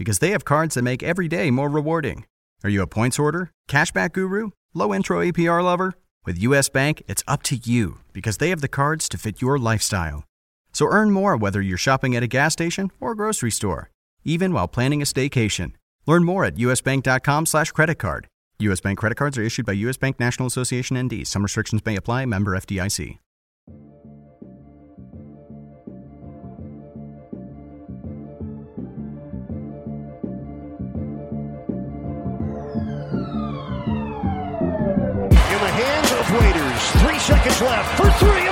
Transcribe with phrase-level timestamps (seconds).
[0.00, 2.24] because they have cards that make every day more rewarding.
[2.64, 5.92] Are you a points order, cashback guru, low intro APR lover?
[6.24, 9.58] With US Bank, it's up to you because they have the cards to fit your
[9.58, 10.24] lifestyle.
[10.72, 13.90] So earn more whether you're shopping at a gas station or grocery store,
[14.24, 15.72] even while planning a staycation.
[16.06, 18.26] Learn more at usbank.com slash credit card.
[18.60, 21.26] US Bank credit cards are issued by US Bank National Association ND.
[21.26, 22.24] Some restrictions may apply.
[22.24, 23.18] Member FDIC.
[37.20, 38.49] Seconds left for three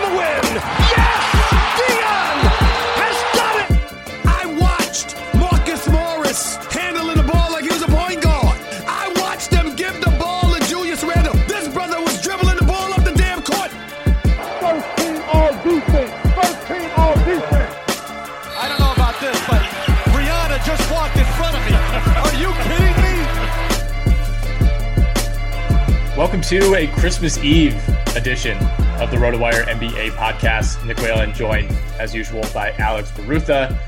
[26.19, 27.77] Welcome to a Christmas Eve
[28.17, 28.59] edition
[28.99, 30.85] of the RotoWire NBA podcast.
[30.85, 31.71] Nick Whalen joined,
[32.01, 33.79] as usual, by Alex Barutha.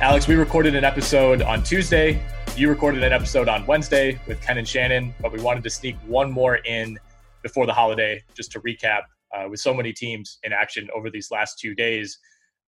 [0.00, 2.20] Alex, we recorded an episode on Tuesday.
[2.56, 5.94] You recorded an episode on Wednesday with Ken and Shannon, but we wanted to sneak
[6.08, 6.98] one more in
[7.44, 11.30] before the holiday just to recap uh, with so many teams in action over these
[11.30, 12.18] last two days.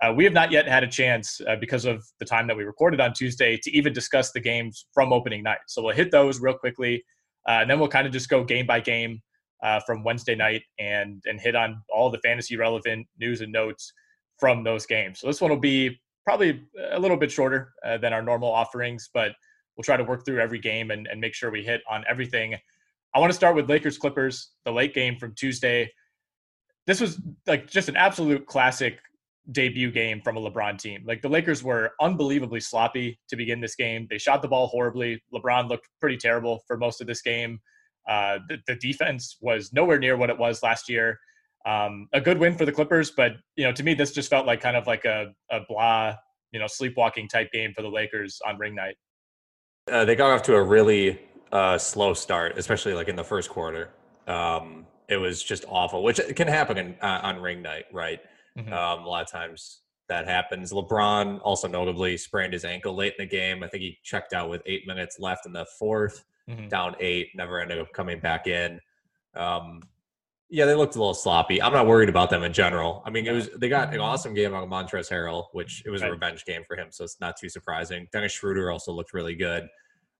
[0.00, 2.62] Uh, we have not yet had a chance uh, because of the time that we
[2.62, 5.58] recorded on Tuesday to even discuss the games from opening night.
[5.66, 7.02] So we'll hit those real quickly.
[7.46, 9.20] Uh, and then we'll kind of just go game by game
[9.62, 13.92] uh, from Wednesday night and and hit on all the fantasy relevant news and notes
[14.38, 15.20] from those games.
[15.20, 19.08] So this one will be probably a little bit shorter uh, than our normal offerings,
[19.12, 19.32] but
[19.76, 22.54] we'll try to work through every game and, and make sure we hit on everything.
[23.14, 25.90] I want to start with Lakers Clippers, the late game from Tuesday.
[26.86, 28.98] This was like just an absolute classic
[29.52, 31.02] debut game from a LeBron team.
[31.06, 34.06] Like the Lakers were unbelievably sloppy to begin this game.
[34.10, 35.22] They shot the ball horribly.
[35.32, 37.60] LeBron looked pretty terrible for most of this game.
[38.08, 41.18] Uh, the, the, defense was nowhere near what it was last year.
[41.66, 44.46] Um, a good win for the Clippers, but you know, to me, this just felt
[44.46, 46.14] like kind of like a, a blah,
[46.50, 48.96] you know, sleepwalking type game for the Lakers on ring night.
[49.90, 51.20] Uh, they got off to a really
[51.52, 53.90] uh, slow start, especially like in the first quarter.
[54.26, 58.20] Um, it was just awful, which can happen in, uh, on ring night, right?
[58.56, 58.72] Mm-hmm.
[58.72, 60.72] Um, a lot of times that happens.
[60.72, 63.62] LeBron also notably sprained his ankle late in the game.
[63.62, 66.68] I think he checked out with eight minutes left in the 4th mm-hmm.
[66.68, 68.80] down eight, never ended up coming back in.
[69.34, 69.82] Um,
[70.50, 71.60] yeah, they looked a little sloppy.
[71.60, 73.02] I'm not worried about them in general.
[73.04, 76.00] I mean, it was they got an awesome game on Montrezl Harrell, which it was
[76.00, 78.08] a revenge game for him, so it's not too surprising.
[78.12, 79.68] Dennis Schroeder also looked really good.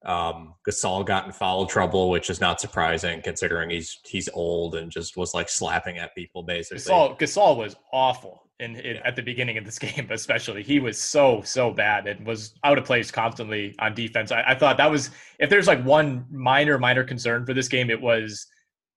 [0.05, 4.91] Um, Gasol got in foul trouble, which is not surprising considering he's he's old and
[4.91, 6.83] just was like slapping at people basically.
[6.83, 9.03] Gasol, Gasol was awful in, in yeah.
[9.05, 10.63] at the beginning of this game, especially.
[10.63, 14.31] He was so so bad and was out of place constantly on defense.
[14.31, 17.91] I, I thought that was if there's like one minor minor concern for this game,
[17.91, 18.47] it was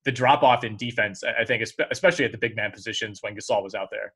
[0.05, 1.23] the drop off in defense.
[1.23, 4.13] I think especially at the big man positions when Gasol was out there.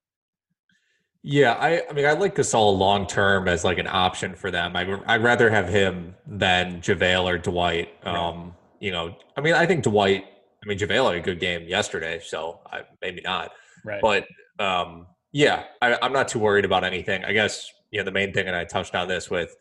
[1.28, 4.76] Yeah, I, I mean, I like Gasol long term as like an option for them.
[4.76, 7.90] I, I'd rather have him than JaVale or Dwight.
[8.06, 8.54] Um.
[8.80, 10.26] You know, I mean, I think Dwight.
[10.64, 13.52] I mean, JaVale had a good game yesterday, so I, maybe not.
[13.84, 14.02] Right.
[14.02, 14.28] But
[14.64, 17.26] um, yeah, I, I'm not too worried about anything.
[17.26, 19.56] I guess you know the main thing, and I touched on this with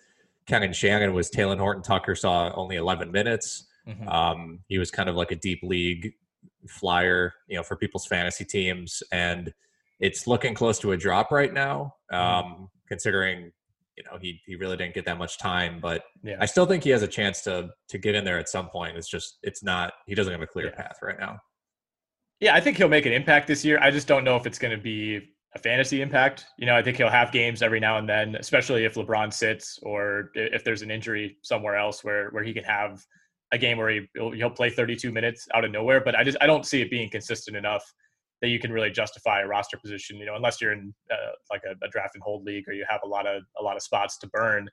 [0.47, 3.69] Ken and Shannon was Talen Horton Tucker saw only 11 minutes.
[3.89, 4.07] Mm-hmm.
[4.07, 6.13] Um, he was kind of like a deep league
[6.69, 9.55] flyer, you know, for people's fantasy teams, and
[10.01, 12.47] it's looking close to a drop right now, mm-hmm.
[12.47, 13.53] um, considering
[13.97, 15.79] you know he he really didn't get that much time.
[15.81, 16.37] But yeah.
[16.41, 18.97] I still think he has a chance to to get in there at some point.
[18.97, 20.83] It's just it's not he doesn't have a clear yeah.
[20.83, 21.39] path right now.
[22.41, 23.79] Yeah, I think he'll make an impact this year.
[23.81, 26.47] I just don't know if it's going to be a fantasy impact.
[26.59, 29.79] You know, I think he'll have games every now and then, especially if LeBron sits
[29.83, 33.05] or if there's an injury somewhere else where where he can have
[33.53, 36.03] a game where he he'll, he'll play 32 minutes out of nowhere.
[36.05, 37.85] But I just I don't see it being consistent enough
[38.45, 40.19] that you can really justify a roster position.
[40.19, 42.85] You know, unless you're in uh, like a, a draft and hold league or you
[42.87, 44.69] have a lot of a lot of spots to burn.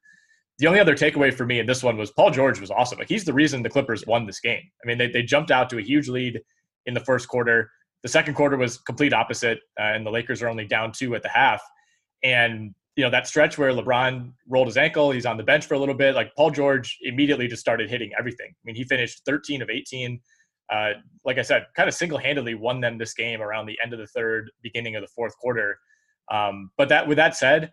[0.59, 3.00] The only other takeaway for me in this one was Paul George was awesome.
[3.00, 4.62] Like he's the reason the Clippers won this game.
[4.83, 6.41] I mean, they they jumped out to a huge lead
[6.85, 7.71] in the first quarter.
[8.03, 11.24] The second quarter was complete opposite, uh, and the Lakers are only down two at
[11.24, 11.62] the half.
[12.24, 15.75] And you know that stretch where LeBron rolled his ankle, he's on the bench for
[15.75, 16.13] a little bit.
[16.13, 18.50] Like Paul George immediately just started hitting everything.
[18.50, 20.19] I mean, he finished 13 of 18
[20.71, 20.91] uh,
[21.25, 24.00] like I said, kind of single handedly won them this game around the end of
[24.00, 25.77] the third, beginning of the fourth quarter.
[26.31, 27.71] Um, but that, with that said,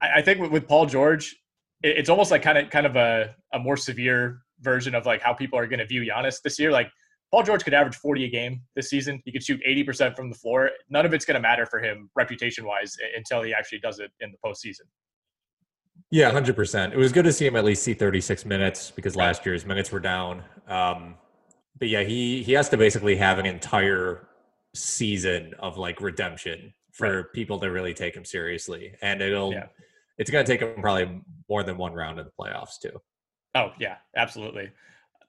[0.00, 1.36] I, I think with, with, Paul George,
[1.82, 5.20] it, it's almost like kind of kind of a, a more severe version of like
[5.20, 6.70] how people are going to view Giannis this year.
[6.70, 6.90] Like
[7.30, 9.20] Paul George could average 40 a game this season.
[9.24, 10.70] He could shoot 80% from the floor.
[10.88, 14.10] None of it's going to matter for him reputation wise until he actually does it
[14.20, 14.86] in the postseason.
[16.10, 16.92] Yeah, 100%.
[16.92, 19.90] It was good to see him at least see 36 minutes because last year's minutes
[19.90, 20.42] were down.
[20.68, 21.14] Um,
[21.78, 24.28] but yeah, he he has to basically have an entire
[24.74, 27.32] season of like redemption for right.
[27.32, 29.66] people to really take him seriously, and it'll yeah.
[30.18, 33.00] it's going to take him probably more than one round of the playoffs too.
[33.54, 34.70] Oh yeah, absolutely.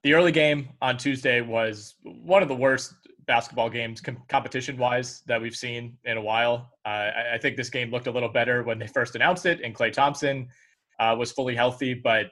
[0.02, 2.94] The early game on Tuesday was one of the worst
[3.26, 6.70] basketball games com- competition wise that we've seen in a while.
[6.84, 9.62] Uh, I, I, think this game looked a little better when they first announced it,
[9.62, 10.48] and Klay Thompson
[11.00, 12.26] uh, was fully healthy, but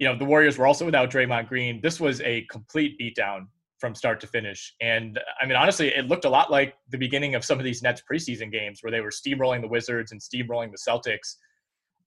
[0.00, 1.80] you know, the Warriors were also without Draymond Green.
[1.80, 3.46] This was a complete beatdown
[3.78, 4.74] from start to finish.
[4.80, 7.64] And uh, I mean, honestly, it looked a lot like the beginning of some of
[7.64, 11.36] these Nets preseason games where they were steamrolling the Wizards and steamrolling the Celtics.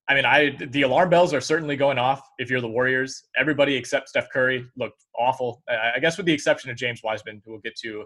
[0.09, 3.23] I mean, I the alarm bells are certainly going off if you're the Warriors.
[3.37, 5.63] Everybody except Steph Curry looked awful.
[5.69, 8.03] I guess with the exception of James Wiseman, who we'll get to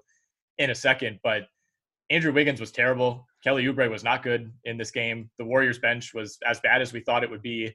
[0.60, 1.20] in a second.
[1.24, 1.48] But
[2.10, 3.26] Andrew Wiggins was terrible.
[3.44, 5.30] Kelly Oubre was not good in this game.
[5.40, 7.74] The Warriors bench was as bad as we thought it would be.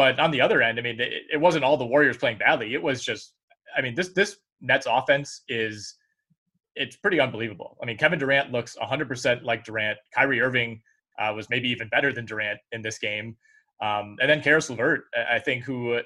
[0.00, 2.72] But on the other end, I mean, it, it wasn't all the Warriors playing badly.
[2.72, 3.34] It was just,
[3.76, 5.94] I mean, this this Nets offense is
[6.74, 7.76] it's pretty unbelievable.
[7.82, 9.98] I mean, Kevin Durant looks 100% like Durant.
[10.14, 10.80] Kyrie Irving
[11.18, 13.36] uh, was maybe even better than Durant in this game.
[13.82, 16.00] Um, and then Caris LeVert, I think, who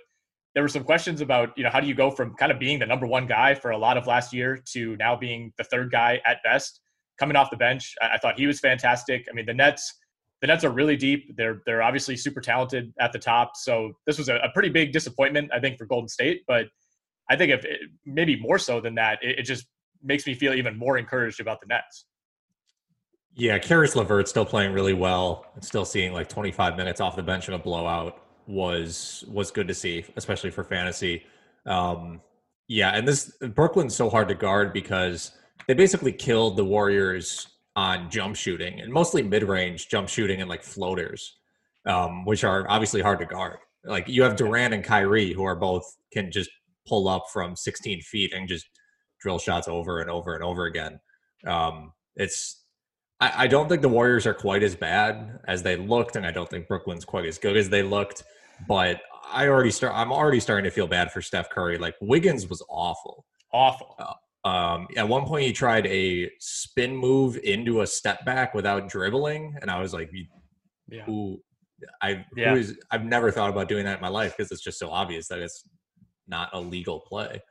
[0.55, 2.81] there were some questions about, you know, how do you go from kind of being
[2.81, 5.93] the number one guy for a lot of last year to now being the third
[5.93, 6.81] guy at best,
[7.17, 7.95] coming off the bench.
[8.03, 9.29] I, I thought he was fantastic.
[9.31, 9.95] I mean, the Nets
[10.45, 11.35] the Nets are really deep.
[11.39, 13.53] They're they're obviously super talented at the top.
[13.57, 16.43] So this was a, a pretty big disappointment, I think, for Golden State.
[16.47, 16.67] But
[17.31, 19.65] I think if it, maybe more so than that, it, it, just
[20.03, 22.05] makes me feel even more encouraged about the Nets.
[23.33, 27.23] Yeah, Caris LeVert still playing really well and still seeing like 25 minutes off the
[27.23, 31.25] bench in a blowout was was good to see, especially for fantasy.
[31.65, 32.21] Um,
[32.69, 35.31] yeah, and this Brooklyn's so hard to guard because
[35.69, 40.63] they basically killed the Warriors on jump shooting and mostly mid-range jump shooting and like
[40.63, 41.39] floaters,
[41.87, 43.59] um, which are obviously hard to guard.
[43.85, 46.51] Like you have Durant and Kyrie who are both can just
[46.87, 48.67] pull up from 16 feet and just
[49.21, 51.01] drill shots over and over and over again.
[51.47, 52.65] Um, it's
[53.21, 56.31] I, I don't think the Warriors are quite as bad as they looked, and I
[56.31, 58.23] don't think Brooklyn's quite as good as they looked.
[58.69, 59.01] But
[59.33, 59.95] I already start.
[59.97, 61.79] I'm already starting to feel bad for Steph Curry.
[61.79, 63.97] Like Wiggins was awful, awful.
[63.99, 64.13] Uh,
[64.45, 69.57] um, at one point, he tried a spin move into a step back without dribbling,
[69.63, 70.11] and I was like,
[70.89, 71.05] yeah.
[71.05, 71.43] "Who?
[72.03, 72.51] I yeah.
[72.51, 72.79] who is?
[72.91, 75.39] I've never thought about doing that in my life because it's just so obvious that
[75.39, 75.67] it's
[76.29, 77.41] not a legal play."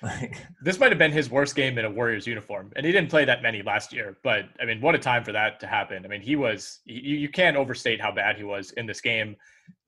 [0.00, 3.10] Like this might have been his worst game in a Warriors uniform, and he didn't
[3.10, 4.16] play that many last year.
[4.22, 6.04] But I mean, what a time for that to happen!
[6.04, 9.34] I mean, he was you, you can't overstate how bad he was in this game.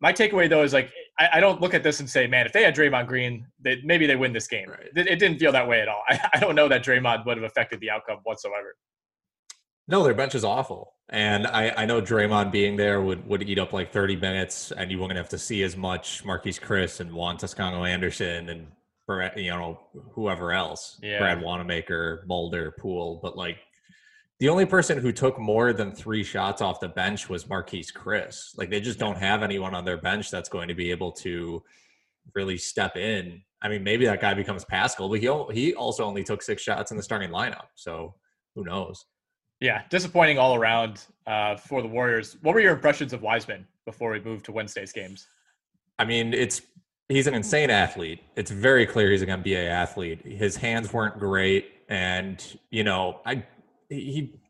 [0.00, 2.52] My takeaway though is like I, I don't look at this and say, man, if
[2.52, 4.70] they had Draymond Green, that maybe they win this game.
[4.70, 4.88] Right.
[4.96, 6.02] It, it, didn't feel that way at all.
[6.08, 8.74] I, I don't know that Draymond would have affected the outcome whatsoever.
[9.86, 10.94] No, their bench is awful.
[11.08, 14.90] And I, I know Draymond being there would, would eat up like 30 minutes, and
[14.90, 18.68] you wouldn't have to see as much Marquese Chriss and Juan Toscano Anderson and
[19.36, 19.80] you know
[20.12, 21.18] whoever else, yeah.
[21.18, 23.56] Brad Wanamaker, Mulder, Poole, but like
[24.40, 28.56] the only person who took more than three shots off the bench was Marquese Chriss.
[28.56, 31.62] Like they just don't have anyone on their bench that's going to be able to
[32.34, 33.42] really step in.
[33.60, 36.90] I mean, maybe that guy becomes Paschall, but he he also only took six shots
[36.90, 37.66] in the starting lineup.
[37.74, 38.14] So
[38.54, 39.04] who knows?
[39.60, 42.38] Yeah, disappointing all around uh, for the Warriors.
[42.40, 45.26] What were your impressions of Wiseman before we moved to Wednesday's games?
[45.98, 46.62] I mean, it's
[47.10, 48.20] he's an insane athlete.
[48.36, 50.24] It's very clear he's an NBA athlete.
[50.24, 53.44] His hands weren't great, and you know, I
[53.90, 54.40] he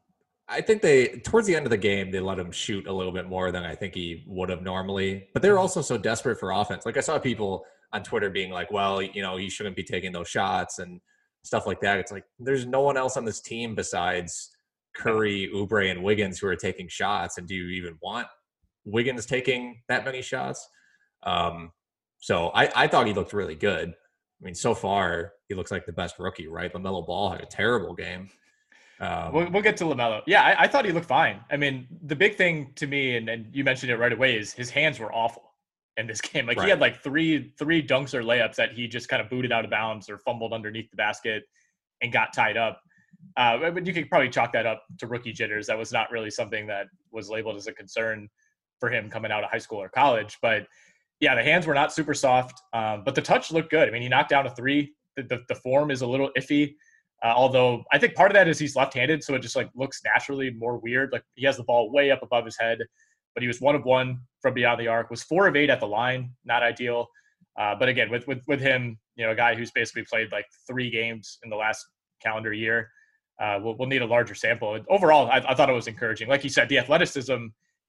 [0.49, 3.13] I think they towards the end of the game they let him shoot a little
[3.13, 5.29] bit more than I think he would have normally.
[5.33, 6.85] But they're also so desperate for offense.
[6.87, 10.13] Like I saw people on Twitter being like, "Well, you know, you shouldn't be taking
[10.13, 11.01] those shots and
[11.43, 14.51] stuff like that." It's like there's no one else on this team besides
[14.95, 17.39] Curry, Oubre, and Wiggins who are taking shots.
[17.39, 18.27] And do you even want
[18.85, 20.69] Wiggins taking that many shots?
[21.23, 21.73] Um,
[22.19, 23.91] so I, I thought he looked really good.
[23.91, 26.73] I mean, so far he looks like the best rookie, right?
[26.73, 28.31] Lamelo Ball had a terrible game.
[29.01, 30.23] Um, we'll, we'll, get to Lamelo.
[30.27, 31.41] Yeah, I, I, thought he looked fine.
[31.51, 34.53] I mean, the big thing to me, and, and you mentioned it right away, is
[34.53, 35.55] his hands were awful
[35.97, 36.47] in this game.
[36.47, 36.65] Like right.
[36.65, 39.65] he had like three three dunks or layups that he just kind of booted out
[39.65, 41.45] of bounds or fumbled underneath the basket
[42.03, 42.83] and got tied up.
[43.37, 45.67] Uh, but you could probably chalk that up to rookie jitters.
[45.67, 48.29] That was not really something that was labeled as a concern
[48.81, 50.39] for him coming out of high school or college.
[50.43, 50.67] But
[51.21, 53.89] yeah, the hands were not super soft, um, but the touch looked good.
[53.89, 54.95] I mean, he knocked down a three.
[55.17, 56.75] The, the, the form is a little iffy.
[57.23, 60.01] Uh, although I think part of that is he's left-handed, so it just like looks
[60.05, 61.13] naturally more weird.
[61.13, 62.79] Like he has the ball way up above his head,
[63.35, 65.11] but he was one of one from beyond the arc.
[65.11, 67.07] Was four of eight at the line, not ideal.
[67.59, 70.47] Uh, but again, with with with him, you know, a guy who's basically played like
[70.67, 71.85] three games in the last
[72.23, 72.89] calendar year,
[73.41, 74.79] uh, we'll, we'll need a larger sample.
[74.89, 76.29] Overall, I, I thought it was encouraging.
[76.29, 77.33] Like you said, the athleticism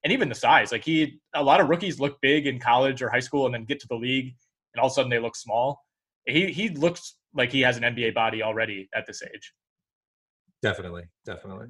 [0.04, 0.72] and even the size.
[0.72, 3.64] Like he, a lot of rookies look big in college or high school, and then
[3.64, 4.34] get to the league,
[4.74, 5.80] and all of a sudden they look small.
[6.26, 9.52] He he looks like he has an NBA body already at this age.
[10.62, 11.68] Definitely, definitely.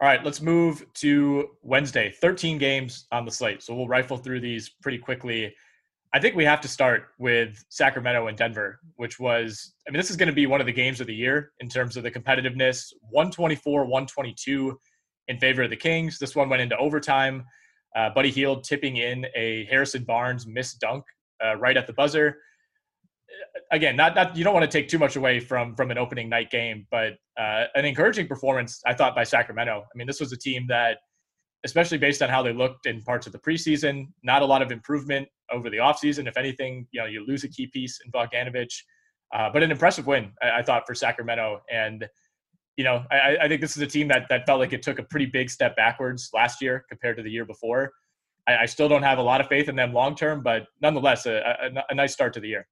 [0.00, 2.14] All right, let's move to Wednesday.
[2.20, 3.62] 13 games on the slate.
[3.62, 5.52] So we'll rifle through these pretty quickly.
[6.14, 10.10] I think we have to start with Sacramento and Denver, which was, I mean, this
[10.10, 12.10] is going to be one of the games of the year in terms of the
[12.10, 14.78] competitiveness 124, 122
[15.26, 16.18] in favor of the Kings.
[16.18, 17.44] This one went into overtime.
[17.96, 21.04] Uh, Buddy Hield tipping in a Harrison Barnes missed dunk
[21.44, 22.38] uh, right at the buzzer
[23.70, 26.28] again, not not you don't want to take too much away from from an opening
[26.28, 29.82] night game, but uh, an encouraging performance I thought by Sacramento.
[29.82, 30.98] I mean, this was a team that,
[31.64, 34.72] especially based on how they looked in parts of the preseason, not a lot of
[34.72, 36.26] improvement over the offseason.
[36.26, 38.74] If anything, you know, you lose a key piece in Bogdanovich,
[39.34, 41.60] uh, but an impressive win I, I, thought for Sacramento.
[41.70, 42.06] And
[42.76, 44.98] you know, I, I, think this is a team that that felt like it took
[44.98, 47.92] a pretty big step backwards last year compared to the year before.
[48.46, 51.56] I, still don't have a lot of faith in them long term, but nonetheless, a,
[51.62, 52.66] a, a nice start to the year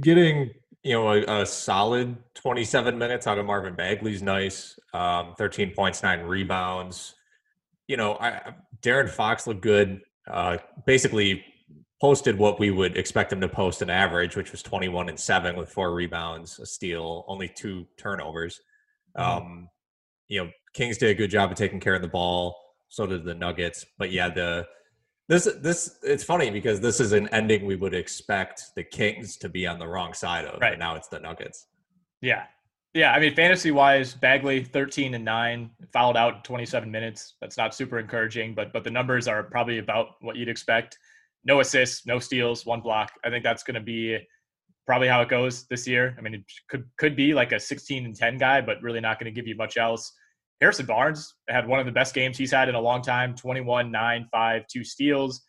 [0.00, 0.50] getting
[0.82, 4.78] you know a, a, solid 27 minutes out of Marvin Bagley's nice.
[4.92, 7.14] Um, 13 points, nine rebounds.
[7.88, 10.00] You know, I, De'Aaron Fox looked good.
[10.30, 11.44] Uh, basically,
[12.00, 15.56] posted what we would expect him to post an average, which was 21 and seven
[15.56, 18.60] with four rebounds, a steal, only two turnovers.
[19.16, 19.46] Mm-hmm.
[19.46, 19.68] Um,
[20.28, 22.56] you know, Kings did a good job of taking care of the ball.
[22.88, 23.86] So did the Nuggets.
[23.98, 24.66] But yeah, the
[25.28, 29.48] this this it's funny because this is an ending we would expect the Kings to
[29.48, 30.72] be on the wrong side of, right.
[30.72, 31.66] but now it's the Nuggets.
[32.20, 32.44] Yeah.
[32.92, 37.34] Yeah, I mean fantasy wise, Bagley 13 and 9, fouled out 27 minutes.
[37.40, 40.96] That's not super encouraging, but but the numbers are probably about what you'd expect.
[41.44, 43.12] No assists, no steals, one block.
[43.24, 44.18] I think that's going to be
[44.86, 46.14] probably how it goes this year.
[46.18, 49.18] I mean, it could could be like a 16 and 10 guy, but really not
[49.18, 50.12] going to give you much else.
[50.60, 53.90] Harrison Barnes had one of the best games he's had in a long time 21,
[53.90, 55.42] 9, 5, 2 steals.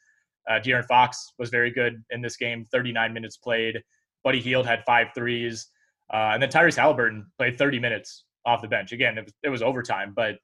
[0.49, 3.81] Uh, De'Aaron Fox was very good in this game, 39 minutes played.
[4.23, 5.67] Buddy Hield had five threes.
[6.13, 8.91] Uh, and then Tyrese Halliburton played 30 minutes off the bench.
[8.91, 10.35] Again, it was, it was overtime, but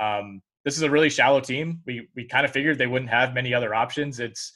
[0.00, 1.80] um, this is a really shallow team.
[1.86, 4.18] We, we kind of figured they wouldn't have many other options.
[4.18, 4.52] It's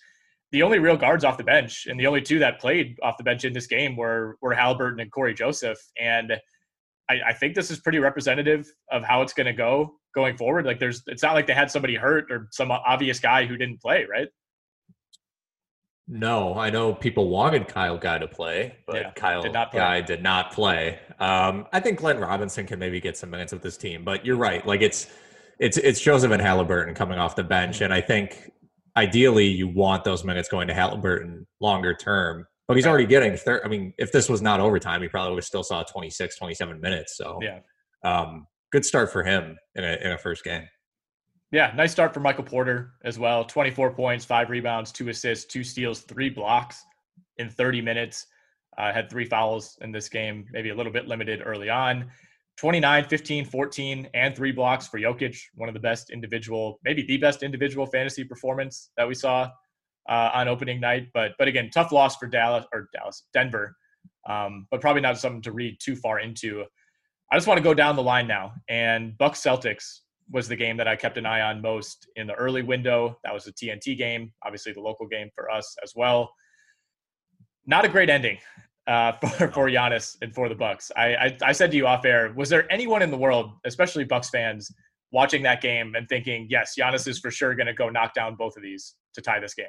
[0.51, 3.25] the only real guards off the bench, and the only two that played off the
[3.25, 5.79] bench in this game were, were Halliburton and Corey Joseph.
[6.01, 6.33] And
[7.09, 10.67] I, I think this is pretty representative of how it's going to go going forward.
[10.67, 13.81] Like, there's, it's not like they had somebody hurt or some obvious guy who didn't
[13.81, 14.29] play, right?
[16.11, 19.69] No, I know people wanted Kyle Guy to play, but yeah, Kyle did play.
[19.73, 20.99] Guy did not play.
[21.19, 24.39] Um, I think Glenn Robinson can maybe get some minutes with this team, but you're
[24.39, 24.67] right.
[24.67, 25.09] Like it's
[25.59, 28.51] it's it's Joseph and Halliburton coming off the bench, and I think
[28.97, 32.47] ideally you want those minutes going to Halliburton longer term.
[32.69, 33.63] But he's already getting third.
[33.65, 36.79] I mean, if this was not overtime, he probably would have still saw 26, 27
[36.81, 37.17] minutes.
[37.17, 37.61] So, yeah,
[38.05, 40.69] um, good start for him in a, in a first game.
[41.51, 43.43] Yeah, nice start for Michael Porter as well.
[43.43, 46.85] 24 points, five rebounds, two assists, two steals, three blocks
[47.39, 48.27] in 30 minutes.
[48.77, 52.11] Uh, had three fouls in this game, maybe a little bit limited early on.
[52.59, 55.39] 29, 15, 14, and three blocks for Jokic.
[55.55, 59.49] One of the best individual, maybe the best individual fantasy performance that we saw
[60.09, 61.09] uh, on opening night.
[61.15, 63.77] But but again, tough loss for Dallas or Dallas, Denver.
[64.29, 66.65] Um, but probably not something to read too far into.
[67.31, 68.53] I just want to go down the line now.
[68.69, 70.01] And Bucks Celtics
[70.31, 73.19] was the game that I kept an eye on most in the early window.
[73.25, 76.31] That was a TNT game, obviously the local game for us as well.
[77.67, 78.39] Not a great ending
[78.87, 80.91] uh, for for Giannis and for the Bucks.
[80.97, 84.05] I, I, I said to you off air, was there anyone in the world, especially
[84.05, 84.71] Bucks fans,
[85.13, 88.35] watching that game and thinking, yes, Giannis is for sure going to go knock down
[88.37, 89.67] both of these to tie this game?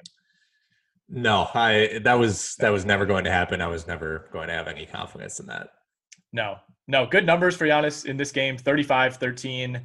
[1.09, 3.61] No, I that was that was never going to happen.
[3.61, 5.69] I was never going to have any confidence in that.
[6.31, 9.81] No, no, good numbers for Giannis in this game 35, 13,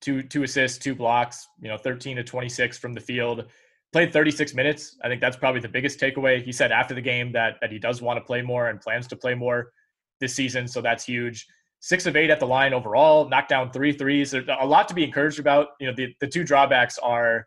[0.00, 3.46] two, two assists, two blocks, you know, 13 to 26 from the field.
[3.92, 4.96] Played 36 minutes.
[5.02, 6.42] I think that's probably the biggest takeaway.
[6.42, 9.06] He said after the game that that he does want to play more and plans
[9.08, 9.72] to play more
[10.20, 10.68] this season.
[10.68, 11.46] So that's huge.
[11.80, 14.30] Six of eight at the line overall, knocked down three threes.
[14.30, 15.68] There's a lot to be encouraged about.
[15.80, 17.46] You know, the, the two drawbacks are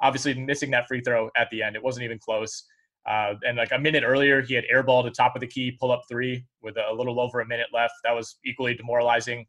[0.00, 1.76] obviously missing that free throw at the end.
[1.76, 2.64] It wasn't even close.
[3.08, 5.90] Uh, and like a minute earlier, he had airball to top of the key, pull
[5.90, 7.94] up three with a little over a minute left.
[8.04, 9.46] That was equally demoralizing.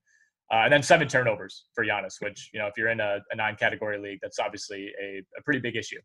[0.52, 3.36] Uh, and then seven turnovers for Giannis, which, you know, if you're in a, a
[3.36, 6.00] nine category league, that's obviously a, a pretty big issue.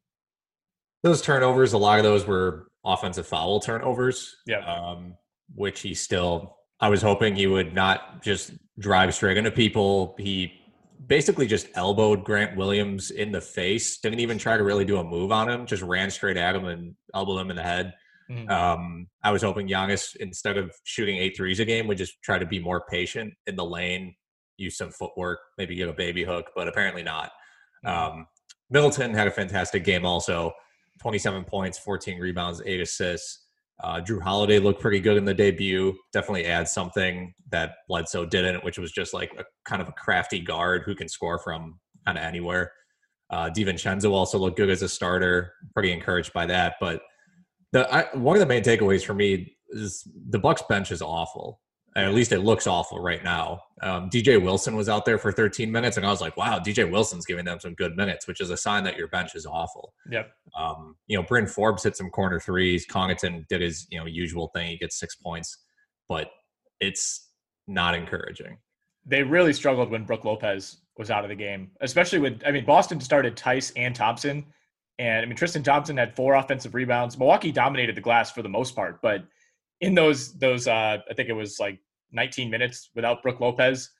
[1.02, 4.34] Those turnovers, a lot of those were offensive foul turnovers.
[4.46, 4.58] Yeah.
[4.66, 5.14] Um,
[5.54, 10.16] which he still, I was hoping he would not just drive straight into people.
[10.18, 10.52] He
[11.06, 13.98] basically just elbowed Grant Williams in the face.
[13.98, 15.66] Didn't even try to really do a move on him.
[15.66, 17.94] Just ran straight at him and elbowed him in the head.
[18.30, 18.48] Mm-hmm.
[18.48, 22.38] Um, I was hoping Giannis, instead of shooting eight threes a game, would just try
[22.38, 24.14] to be more patient in the lane,
[24.56, 27.30] use some footwork, maybe get a baby hook, but apparently not.
[27.84, 28.18] Mm-hmm.
[28.18, 28.26] Um,
[28.70, 30.52] Middleton had a fantastic game also
[31.00, 33.43] 27 points, 14 rebounds, eight assists.
[33.82, 35.94] Uh, Jrue Holiday looked pretty good in the debut.
[36.12, 40.40] Definitely adds something that Bledsoe didn't, which was just like a kind of a crafty
[40.40, 42.72] guard who can score from kind of anywhere.
[43.30, 45.52] Uh, DiVincenzo also looked good as a starter.
[45.72, 46.74] Pretty encouraged by that.
[46.80, 47.02] But
[47.72, 51.60] the I, one of the main takeaways for me is the Bucks bench is awful
[51.96, 53.60] at least it looks awful right now.
[53.80, 56.90] Um, DJ Wilson was out there for 13 minutes, and I was like, wow, DJ
[56.90, 59.94] Wilson's giving them some good minutes, which is a sign that your bench is awful.
[60.10, 60.30] Yep.
[60.58, 62.84] Um, you know, Bryn Forbes hit some corner threes.
[62.86, 64.68] Connaughton did his you know usual thing.
[64.68, 65.56] He gets six points,
[66.08, 66.30] but
[66.80, 67.30] it's
[67.68, 68.58] not encouraging.
[69.06, 72.64] They really struggled when Brook Lopez was out of the game, especially with I mean
[72.64, 74.44] Boston started Theis and Thompson,
[74.98, 77.16] and I mean Tristan Thompson had four offensive rebounds.
[77.18, 79.24] Milwaukee dominated the glass for the most part, but
[79.84, 81.78] in those those uh, I think it was like
[82.12, 83.90] 19 minutes without Brook Lopez,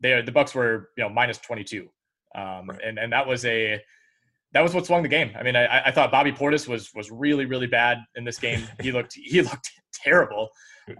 [0.00, 1.88] they the Bucks were you know minus 22,
[2.34, 2.80] um, right.
[2.84, 3.80] and and that was a
[4.52, 5.32] that was what swung the game.
[5.38, 8.66] I mean, I, I thought Bobby Portis was was really really bad in this game.
[8.82, 10.48] He looked he looked terrible.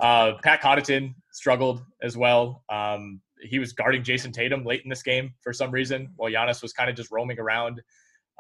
[0.01, 2.63] Uh, Pat Connaughton struggled as well.
[2.69, 6.63] Um, he was guarding Jayson Tatum late in this game for some reason, while Giannis
[6.63, 7.83] was kind of just roaming around.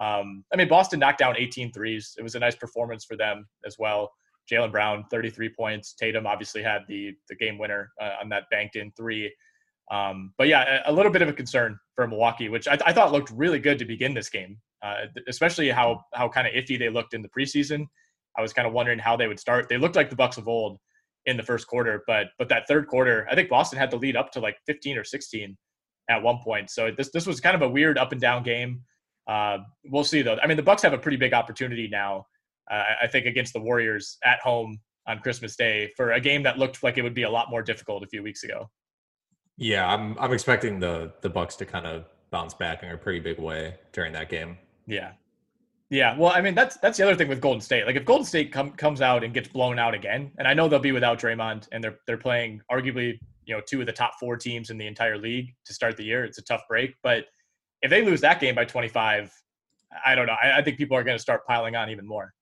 [0.00, 2.14] Um, I mean, Boston knocked down 18 threes.
[2.16, 4.12] It was a nice performance for them as well.
[4.50, 5.94] Jaylen Brown, 33 points.
[5.94, 9.32] Tatum obviously had the the game winner uh, on that banked in three.
[9.90, 12.92] Um, but yeah, a, a, little bit of a concern for Milwaukee, which I, I
[12.92, 16.78] thought looked really good to begin this game, uh, especially how how kind of iffy
[16.78, 17.86] they looked in the preseason.
[18.36, 19.68] I was kind of wondering how they would start.
[19.68, 20.78] They looked like the Bucks of old
[21.26, 24.16] in the first quarter, but but that third quarter, I think Boston had the lead
[24.16, 25.56] up to like 15 or 16
[26.08, 26.70] at one point.
[26.70, 28.82] So this this was kind of a weird up and down game.
[29.28, 30.38] Uh, we'll see though.
[30.42, 32.26] I mean, the Bucks have a pretty big opportunity now
[32.72, 36.58] uh, I think against the Warriors at home on Christmas Day for a game that
[36.58, 38.70] looked like it would be a lot more difficult a few weeks ago.
[39.58, 43.20] Yeah, I'm I'm expecting the the Bucks to kind of bounce back in a pretty
[43.20, 44.56] big way during that game.
[44.86, 45.12] Yeah.
[45.90, 47.84] Yeah, well, I mean that's that's the other thing with Golden State.
[47.84, 50.66] Like if Golden State com- comes out and gets blown out again, and I know
[50.66, 54.14] they'll be without Draymond, and they're they're playing arguably you know two of the top
[54.18, 56.24] four teams in the entire league to start the year.
[56.24, 57.26] It's a tough break, but
[57.82, 59.30] if they lose that game by 25,
[60.06, 60.36] I don't know.
[60.42, 62.32] I, I think people are going to start piling on even more.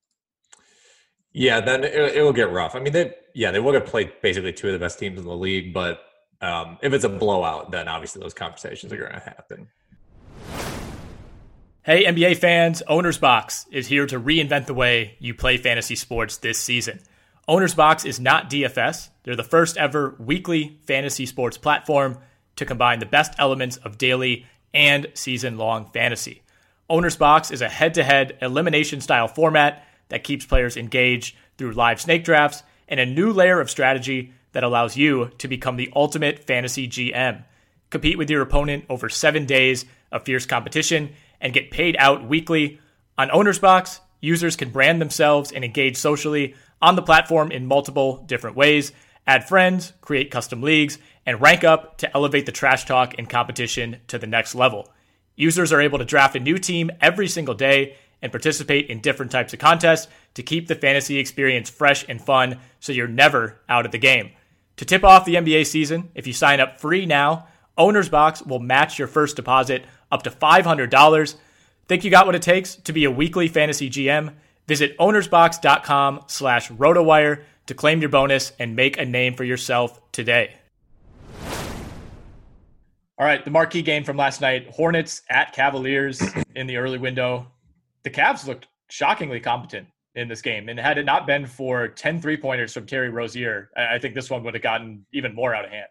[1.33, 2.75] Yeah, then it, it, will get rough.
[2.75, 5.25] I mean, they yeah they will get played basically two of the best teams in
[5.25, 6.01] the league, but
[6.41, 9.69] um, if it's a blowout, then obviously those conversations are going to happen.
[11.83, 16.39] Hey, NBA fans, Owner's Box is here to reinvent the way you play fantasy sports
[16.39, 17.01] this season.
[17.49, 19.09] Owner's Box is not DFS.
[19.23, 22.19] They're the first ever weekly fantasy sports platform
[22.57, 26.43] to combine the best elements of daily and season long fantasy.
[26.89, 31.73] Owner's Box is a head to head elimination style format that keeps players engaged through
[31.73, 35.91] live snake drafts and a new layer of strategy that allows you to become the
[35.95, 37.45] ultimate fantasy GM.
[37.89, 42.81] Compete with your opponent over seven days of fierce competition and get paid out weekly.
[43.17, 48.25] On Owner's Box, users can brand themselves and engage socially on the platform in multiple
[48.27, 48.93] different ways,
[49.27, 53.99] add friends, create custom leagues, and rank up to elevate the trash talk and competition
[54.09, 54.91] to the next level.
[55.37, 59.33] Users are able to draft a new team every single day and participate in different
[59.33, 63.87] types of contests to keep the fantasy experience fresh and fun so you're never out
[63.87, 64.31] of the game.
[64.77, 68.61] To tip off the NBA season, if you sign up free now, Owner's Box will
[68.61, 71.35] match your first deposit up to $500.
[71.89, 74.35] Think you got what it takes to be a weekly fantasy GM?
[74.67, 80.55] Visit ownersbox.com slash rotowire to claim your bonus and make a name for yourself today.
[83.19, 86.23] All right, the marquee game from last night Hornets at Cavaliers
[86.55, 87.47] in the early window.
[88.03, 90.69] The Cavs looked shockingly competent in this game.
[90.69, 94.31] And had it not been for 10 three pointers from Terry Rozier, I think this
[94.31, 95.87] one would have gotten even more out of hand.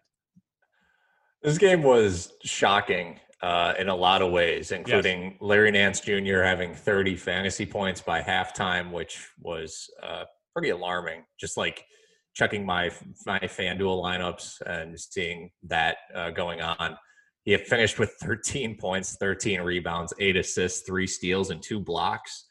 [1.42, 5.32] This game was shocking uh, in a lot of ways, including yes.
[5.40, 6.42] Larry Nance Jr.
[6.42, 11.24] having 30 fantasy points by halftime, which was uh, pretty alarming.
[11.38, 11.84] Just like
[12.34, 12.90] checking my
[13.26, 16.96] my FanDuel lineups and seeing that uh, going on.
[17.44, 22.46] He finished with 13 points, 13 rebounds, eight assists, three steals, and two blocks.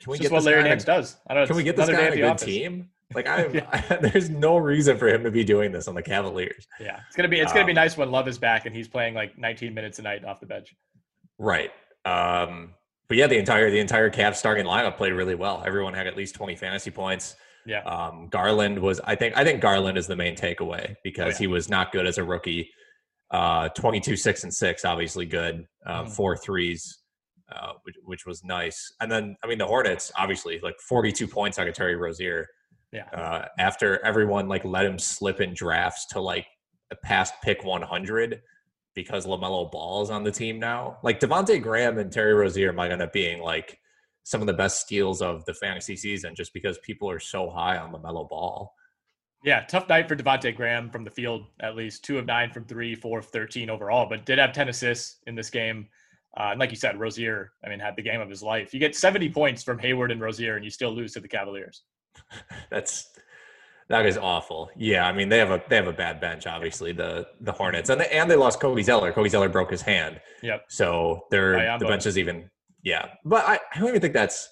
[0.00, 1.16] Can we get what Larry Nance does?
[1.28, 1.46] I don't know.
[1.48, 2.44] Can we get this guy on a good office.
[2.44, 2.88] team?
[3.14, 3.96] Like I, yeah.
[4.00, 6.66] there's no reason for him to be doing this on the Cavaliers.
[6.80, 8.88] Yeah, it's gonna be it's gonna be um, nice when Love is back and he's
[8.88, 10.74] playing like 19 minutes a night off the bench.
[11.38, 11.70] Right.
[12.04, 12.74] Um,
[13.08, 15.62] but yeah, the entire the entire Cavs starting lineup played really well.
[15.66, 17.36] Everyone had at least 20 fantasy points.
[17.66, 17.82] Yeah.
[17.82, 21.38] Um, Garland was I think I think Garland is the main takeaway because oh, yeah.
[21.38, 22.70] he was not good as a rookie.
[23.32, 25.66] Uh, 22 6 and 6 obviously good.
[25.86, 26.10] Uh, mm.
[26.10, 26.98] four threes
[27.50, 28.92] uh, which, which, was nice.
[29.00, 32.46] And then, I mean, the Hornets, obviously, like 42 points on Terry Rozier.
[32.92, 33.04] Yeah.
[33.10, 36.46] Uh, after everyone like let him slip in drafts to like
[37.02, 38.42] past pick 100
[38.94, 40.98] because LaMelo Ball is on the team now.
[41.02, 43.78] Like Devonte Graham and Terry Rozier might end up being like
[44.24, 47.78] some of the best steals of the fantasy season just because people are so high
[47.78, 48.72] on LaMelo Ball.
[49.44, 52.64] Yeah, tough night for Devonte Graham from the field, at least two of nine from
[52.64, 55.88] three, four of 13 overall, but did have 10 assists in this game.
[56.36, 58.72] Uh, and like you said, Rozier, I mean, had the game of his life.
[58.72, 61.82] You get 70 points from Hayward and Rozier, and you still lose to the Cavaliers.
[62.70, 63.10] That's
[63.88, 64.70] that is awful.
[64.74, 67.90] Yeah, I mean they have a they have a bad bench, obviously the the Hornets,
[67.90, 69.12] and they, and they lost Cody Zeller.
[69.12, 70.20] Cody Zeller broke his hand.
[70.42, 70.64] Yep.
[70.68, 72.48] So they're the bench is even
[72.82, 74.48] yeah, but I, I don't even think that's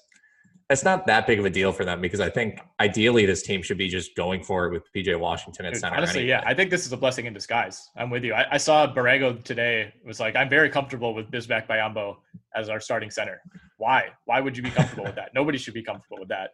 [0.71, 3.61] it's not that big of a deal for them because I think ideally this team
[3.61, 5.97] should be just going for it with PJ Washington at Dude, center.
[5.97, 6.31] Honestly, anyway.
[6.31, 7.91] yeah, I think this is a blessing in disguise.
[7.97, 8.35] I'm with you.
[8.35, 12.17] I, I saw Borrego today was like, I'm very comfortable with Bismack Biyombo
[12.55, 13.43] as our starting center.
[13.79, 14.11] Why?
[14.27, 15.31] Why would you be comfortable with that?
[15.35, 16.51] Nobody should be comfortable with that.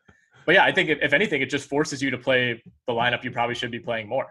[0.46, 3.22] But yeah, I think if, if anything, it just forces you to play the lineup
[3.22, 4.29] you probably should be playing more.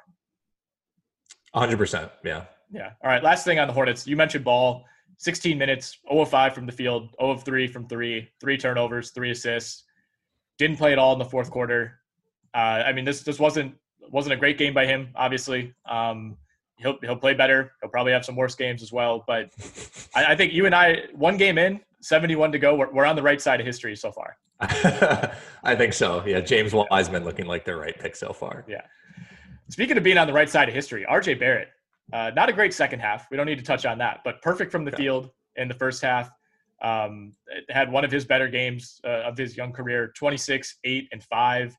[1.56, 2.10] 100%.
[2.24, 2.46] Yeah.
[2.72, 2.92] Yeah.
[3.04, 3.24] All right.
[3.24, 4.08] Last thing on the Hornets.
[4.08, 4.84] You mentioned Ball.
[5.18, 9.12] 16 minutes, 0 of 5 from the field, 0 of 3 from three, three turnovers,
[9.12, 9.84] three assists.
[10.58, 12.00] Didn't play at all in the fourth quarter.
[12.54, 13.76] Uh, I mean, this this wasn't
[14.10, 15.10] wasn't a great game by him.
[15.16, 16.38] Obviously, um,
[16.78, 17.74] he'll he'll play better.
[17.82, 19.24] He'll probably have some worse games as well.
[19.28, 19.52] But
[20.16, 22.76] I, I think you and I, one game in, 71 to go.
[22.76, 24.38] We're, we're on the right side of history so far.
[24.62, 26.24] I think so.
[26.26, 28.64] Yeah, James Wiseman looking like the right pick so far.
[28.68, 28.82] Yeah.
[29.70, 31.70] Speaking of being on the right side of history, RJ Barrett
[32.14, 33.28] uh, not a great second half.
[33.32, 35.04] We don't need to touch on that, but perfect from the okay.
[35.04, 36.30] field in the first half.
[36.82, 37.34] Um,
[37.70, 41.76] had one of his better games uh, of his young career 26, 8, and 5.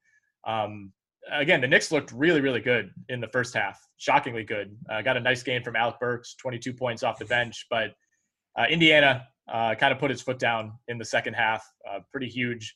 [0.46, 0.92] Um,
[1.30, 3.78] again, the Knicks looked really, really good in the first half.
[3.98, 4.76] Shockingly good.
[4.90, 7.66] Uh, got a nice game from Alec Burks, 22 points off the bench.
[7.70, 7.92] But
[8.58, 11.64] uh, Indiana uh, kind of put its foot down in the second half.
[12.10, 12.74] pretty huge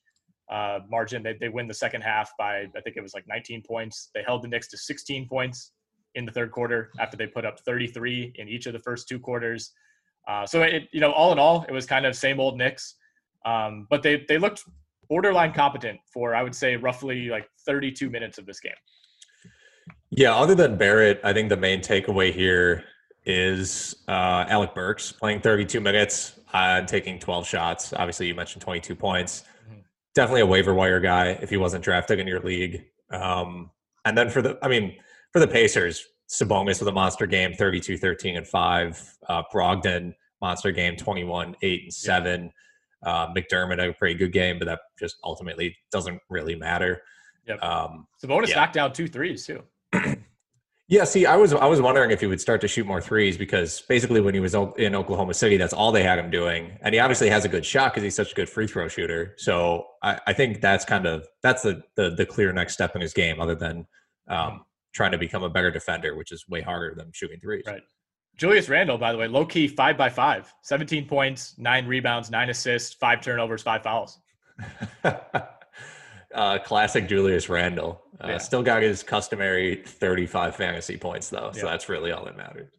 [0.50, 1.22] uh, margin.
[1.22, 4.10] They, they win the second half by, I think it was like 19 points.
[4.14, 5.72] They held the Knicks to 16 points
[6.14, 9.18] in the third quarter after they put up 33 in each of the first two
[9.18, 9.73] quarters.
[10.29, 12.96] Uh, so it, you know, all in all, it was kind of same old Knicks,
[13.44, 14.64] um, but they they looked
[15.09, 18.73] borderline competent for I would say roughly like 32 minutes of this game.
[20.11, 22.85] Yeah, other than Barrett, I think the main takeaway here
[23.25, 27.92] is uh, Alec Burks playing 32 minutes and taking 12 shots.
[27.92, 29.44] Obviously, you mentioned 22 points.
[29.68, 29.81] Mm-hmm.
[30.14, 32.85] Definitely a waiver wire guy if he wasn't drafted in your league.
[33.11, 33.70] Um,
[34.05, 34.96] and then for the, I mean,
[35.32, 39.18] for the Pacers, Sabonis with a monster game, 32, 13, and 5.
[39.28, 42.52] Uh, Brogdon, monster game, 21, 8, and 7.
[43.02, 47.02] Uh, McDermott, a pretty good game, but that just ultimately doesn't really matter.
[47.46, 47.62] Yep.
[47.62, 48.56] Um, Sabonis yeah.
[48.56, 49.62] knocked down two threes, too.
[50.88, 53.38] yeah, see, I was I was wondering if he would start to shoot more threes
[53.38, 56.94] because basically when he was in Oklahoma City, that's all they had him doing, and
[56.94, 59.34] he obviously has a good shot because he's such a good free throw shooter.
[59.38, 63.00] So I, I think that's kind of that's the, the, the clear next step in
[63.00, 63.86] his game, other than
[64.28, 67.64] um, trying to become a better defender, which is way harder than shooting threes.
[67.66, 67.83] Right.
[68.37, 72.48] Julius Randle, by the way, low key five by five, 17 points, nine rebounds, nine
[72.48, 74.18] assists, five turnovers, five fouls.
[75.05, 78.03] uh, classic Julius Randle.
[78.22, 78.38] Uh, Yeah.
[78.38, 81.70] Still got his customary 35 fantasy points though, so Yeah.
[81.72, 82.70] that's really all that matters.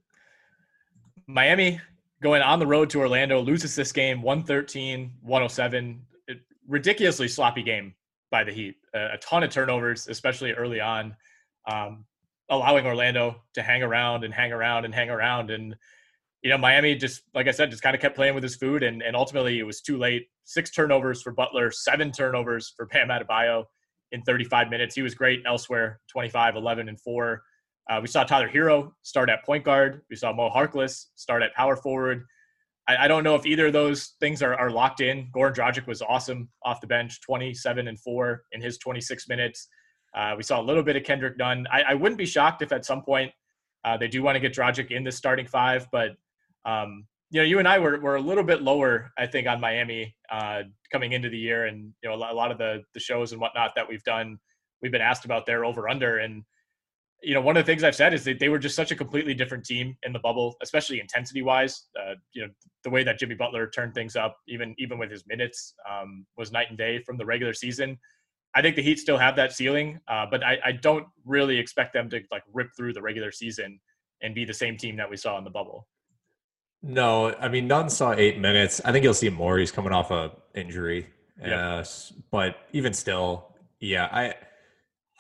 [1.27, 1.79] Miami
[2.21, 6.05] going on the road to Orlando loses this game 113 107.
[6.27, 7.93] It- Ridiculously sloppy game
[8.31, 8.75] by the Heat.
[8.93, 11.15] A, a ton of turnovers, especially early on,
[11.69, 12.05] um,
[12.49, 15.51] allowing Orlando to hang around and hang around and hang around.
[15.51, 15.75] And,
[16.41, 18.83] you know, Miami just, like I said, just kind of kept playing with his food.
[18.83, 20.27] And, and ultimately it was too late.
[20.43, 23.65] Six turnovers for Butler, seven turnovers for Bam Adebayo
[24.11, 24.95] in 35 minutes.
[24.95, 27.41] He was great elsewhere 25, 11, and 4.
[27.89, 30.01] Uh, we saw Tyler Herro start at point guard.
[30.09, 32.25] We saw Mo Harkless start at power forward.
[32.87, 35.29] I, I don't know if either of those things are, are locked in.
[35.33, 39.67] Goran Dragic was awesome off the bench, 27 and 4 in his 26 minutes.
[40.13, 41.67] Uh, we saw a little bit of Kendrick Nunn.
[41.71, 43.31] I, I wouldn't be shocked if at some point
[43.83, 46.11] uh, they do want to get Dragic in the starting five, but
[46.65, 49.61] um, you know, you and I were, were a little bit lower, I think, on
[49.61, 52.83] Miami uh, coming into the year, and you know, a lot, a lot of the
[52.93, 54.37] the shows and whatnot that we've done,
[54.81, 56.43] we've been asked about their over under, and
[57.23, 58.95] you know, one of the things I've said is that they were just such a
[58.95, 61.87] completely different team in the bubble, especially intensity wise.
[61.97, 62.51] Uh, you know,
[62.83, 66.51] the way that Jimmy Butler turned things up, even even with his minutes, um, was
[66.51, 67.97] night and day from the regular season.
[68.53, 71.93] I think the Heat still have that ceiling, uh, but I, I don't really expect
[71.93, 73.79] them to like rip through the regular season
[74.21, 75.87] and be the same team that we saw in the bubble.
[76.83, 78.81] No, I mean Nunn saw eight minutes.
[78.83, 79.57] I think you'll see more.
[79.57, 81.07] He's coming off a injury.
[81.39, 81.77] Yeah.
[81.77, 81.85] Uh,
[82.31, 84.35] but even still, yeah, I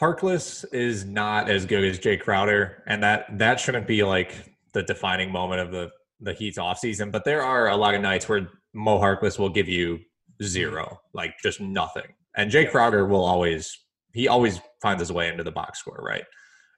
[0.01, 4.33] Harkless is not as good as Jay Crowder, and that that shouldn't be like
[4.73, 7.11] the defining moment of the the Heat's offseason.
[7.11, 9.99] But there are a lot of nights where Mo Harkless will give you
[10.41, 13.77] zero, like just nothing, and Jay Crowder will always
[14.13, 16.23] he always finds his way into the box score, right?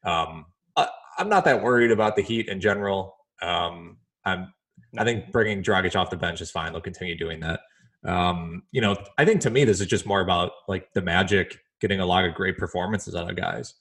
[0.05, 0.87] Um, I,
[1.17, 3.15] I'm not that worried about the Heat in general.
[3.41, 4.53] Um, I'm
[4.97, 6.71] I think bringing Dragic off the bench is fine.
[6.71, 7.61] They'll continue doing that.
[8.05, 11.57] Um, you know, I think to me this is just more about like the Magic
[11.79, 13.73] getting a lot of great performances out of guys.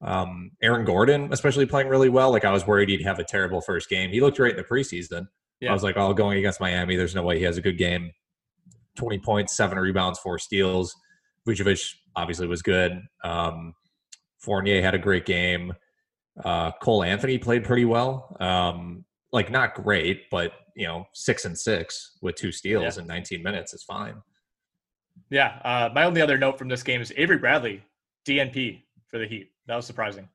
[0.00, 2.30] Um, Aaron Gordon, especially playing really well.
[2.30, 4.10] Like I was worried he'd have a terrible first game.
[4.10, 5.26] He looked great in the preseason.
[5.60, 5.70] Yeah.
[5.70, 8.12] I was like, oh, going against Miami, there's no way he has a good game.
[8.96, 10.94] 20 points, seven rebounds, four steals.
[11.48, 13.00] Vucevic obviously was good.
[13.24, 13.74] Um,
[14.40, 15.72] Fournier had a great game.
[16.44, 18.36] Uh, Cole Anthony played pretty well.
[18.40, 23.02] Um, like not great, but you know, six and six with two steals Yeah.
[23.02, 24.14] in 19 minutes is fine.
[25.30, 25.58] Yeah.
[25.64, 27.82] Uh, my only other note from this game is Avery Bradley,
[28.26, 29.50] DNP for the Heat.
[29.66, 30.28] That was surprising.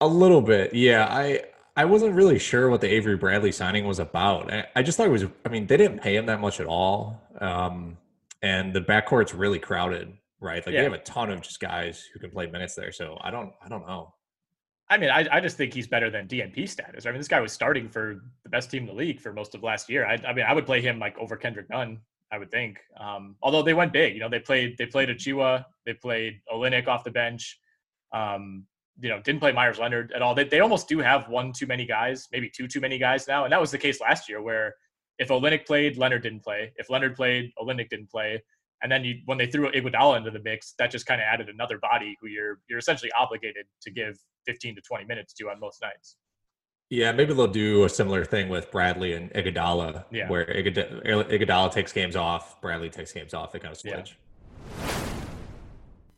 [0.00, 1.06] A little bit, yeah.
[1.10, 1.42] I
[1.76, 4.52] I wasn't really sure what the Avery Bradley signing was about.
[4.52, 5.24] I, I just thought it was.
[5.44, 7.96] I mean, they didn't pay him that much at all, um,
[8.42, 10.64] and the backcourt's really crowded, right?
[10.66, 10.80] Like Yeah.
[10.80, 12.92] they have a ton of just guys who can play minutes there.
[12.92, 14.14] So I don't, I don't know.
[14.90, 17.06] I mean, I, I just think he's better than DNP status.
[17.06, 19.54] I mean, this guy was starting for the best team in the league for most
[19.54, 20.04] of last year.
[20.04, 22.00] I, I mean, I would play him like over Kendrick Nunn.
[22.30, 22.80] I would think.
[22.98, 26.88] Um, although they went big, you know, they played they played Achiuwa, they played Olynyk
[26.88, 27.58] off the bench.
[28.12, 28.66] Um,
[29.00, 30.34] you know, didn't play Meyers Leonard at all.
[30.34, 33.44] They, they almost do have one too many guys, maybe two too many guys now,
[33.44, 34.74] and that was the case last year where
[35.18, 36.72] if Olynyk played, Leonard didn't play.
[36.76, 38.42] If Leonard played, Olynyk didn't play.
[38.82, 41.48] And then you, when they threw Iguodala into the mix, that just kind of added
[41.48, 45.60] another body who you're you're essentially obligated to give 15 to 20 minutes to on
[45.60, 46.16] most nights.
[46.90, 50.28] Yeah, maybe they'll do a similar thing with Bradley and Iguodala, Yeah.
[50.28, 53.52] where Iguod- Iguodala takes games off, Bradley takes games off.
[53.52, 53.94] They kind of Yeah.
[54.02, 54.16] switch.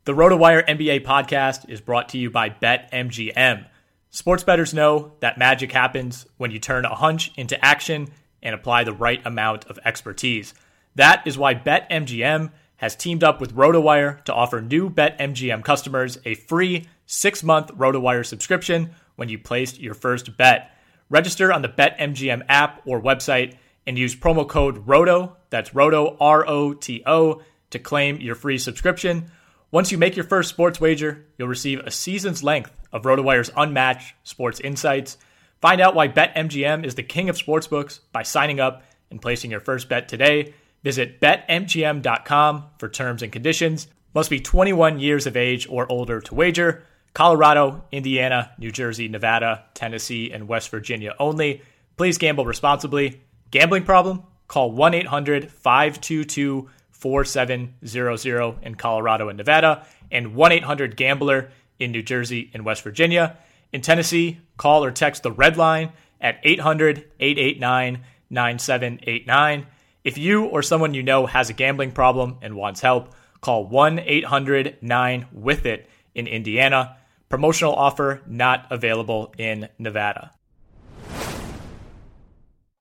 [0.05, 3.67] The RotoWire NBA podcast is brought to you by BetMGM.
[4.11, 8.09] Sports bettors know that magic happens when you turn a hunch into action
[8.45, 10.55] and apply the right amount of expertise.
[10.95, 16.35] That is why BetMGM has teamed up with RotoWire to offer new BetMGM customers a
[16.35, 20.71] free six month RotoWire subscription when you place your first bet.
[21.11, 26.49] Register on the BetMGM app or website and use promo code ROTO, that's ROTO, R
[26.49, 29.31] O T O, to claim your free subscription.
[29.71, 34.15] Once you make your first sports wager, you'll receive a season's length of RotoWire's unmatched
[34.23, 35.19] sports insights.
[35.65, 39.61] Find out why BetMGM is the king of sportsbooks by signing up and placing your
[39.61, 40.53] first bet today.
[40.83, 43.89] Visit betmgm.com for terms and conditions.
[44.15, 46.85] Must be 21 years of age or older to wager.
[47.15, 51.63] Colorado, Indiana, New Jersey, Nevada, Tennessee, and West Virginia only.
[51.97, 53.23] Please gamble responsibly.
[53.51, 54.23] Gambling problem?
[54.49, 62.03] Call 1 800 522 4700 in Colorado and Nevada, and 1 800 Gambler in New
[62.03, 63.39] Jersey and West Virginia.
[63.75, 69.67] In Tennessee, call or text the red line at 800 889 9789.
[70.05, 73.99] If you or someone you know has a gambling problem and wants help, call 1
[73.99, 76.99] 800 9 with it in Indiana.
[77.29, 80.31] Promotional offer not available in Nevada.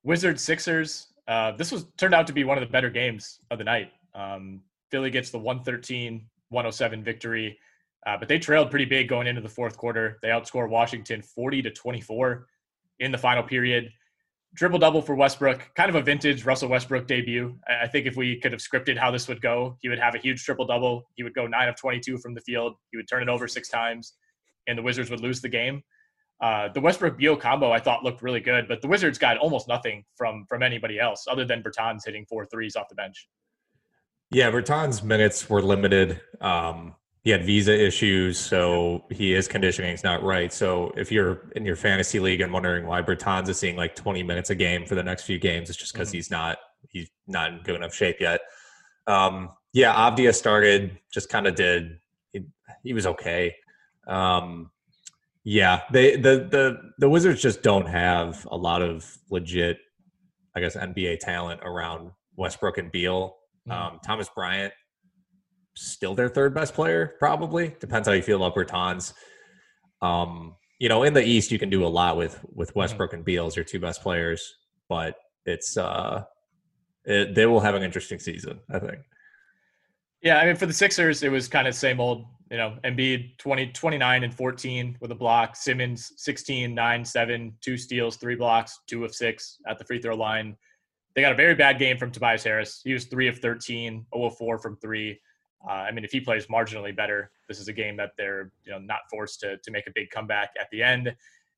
[0.03, 1.07] Wizards Sixers.
[1.27, 3.89] Uh, this was turned out to be one of the better games of the night.
[4.13, 7.57] Um, Philly gets the 113 107 victory.
[8.05, 10.19] Uh, but they trailed pretty big going into the fourth quarter.
[10.21, 12.47] They outscored Washington 40 to 24
[12.99, 13.89] in the final period.
[14.55, 17.57] Triple double for Westbrook, kind of a vintage Russell Westbrook debut.
[17.67, 20.19] I think if we could have scripted how this would go, he would have a
[20.19, 21.09] huge triple double.
[21.15, 22.75] He would go nine of 22 from the field.
[22.91, 24.13] He would turn it over six times,
[24.67, 25.81] and the Wizards would lose the game.
[26.41, 29.67] Uh, the Westbrook Beal combo I thought looked really good, but the Wizards got almost
[29.67, 33.27] nothing from from anybody else other than Bertans hitting four threes off the bench.
[34.29, 36.19] Yeah, Bertans' minutes were limited.
[36.41, 40.51] Um, he had visa issues, so he is conditioning is not right.
[40.51, 44.23] So if you're in your fantasy league and wondering why Bertans is seeing like 20
[44.23, 46.17] minutes a game for the next few games, it's just because mm-hmm.
[46.17, 46.57] he's not
[46.89, 48.41] he's not in good enough shape yet.
[49.07, 51.99] Um, yeah, Avdija started, just kind of did.
[52.33, 52.45] He,
[52.83, 53.55] he, was okay.
[54.05, 54.69] Um,
[55.45, 59.77] yeah, they the the the Wizards just don't have a lot of legit,
[60.57, 63.37] I guess, NBA talent around Westbrook and Beal.
[63.65, 63.71] Mm-hmm.
[63.71, 64.73] Um, Thomas Bryant
[65.75, 67.75] still their third best player, probably.
[67.79, 69.13] Depends how you feel about Bertans.
[70.01, 72.79] Um, you know, in the East, you can do a lot with with mm-hmm.
[72.79, 74.55] Westbrook and Beal as your two best players,
[74.89, 76.23] but it's uh,
[77.05, 78.99] it, they will have an interesting season, I think.
[80.21, 82.25] Yeah, I mean, for the Sixers, it was kind of same old.
[82.51, 85.55] You know, Embiid 20, 29 and 14 with a block.
[85.55, 90.15] Simmons 16, 9, 7, two steals, three blocks, two of six at the free throw
[90.15, 90.55] line.
[91.15, 92.81] They got a very bad game from Tobias Harris.
[92.83, 95.19] He was three of 13, 0 of 4 from three.
[95.67, 98.71] Uh, I mean, if he plays marginally better, this is a game that they're you
[98.71, 101.15] know not forced to to make a big comeback at the end.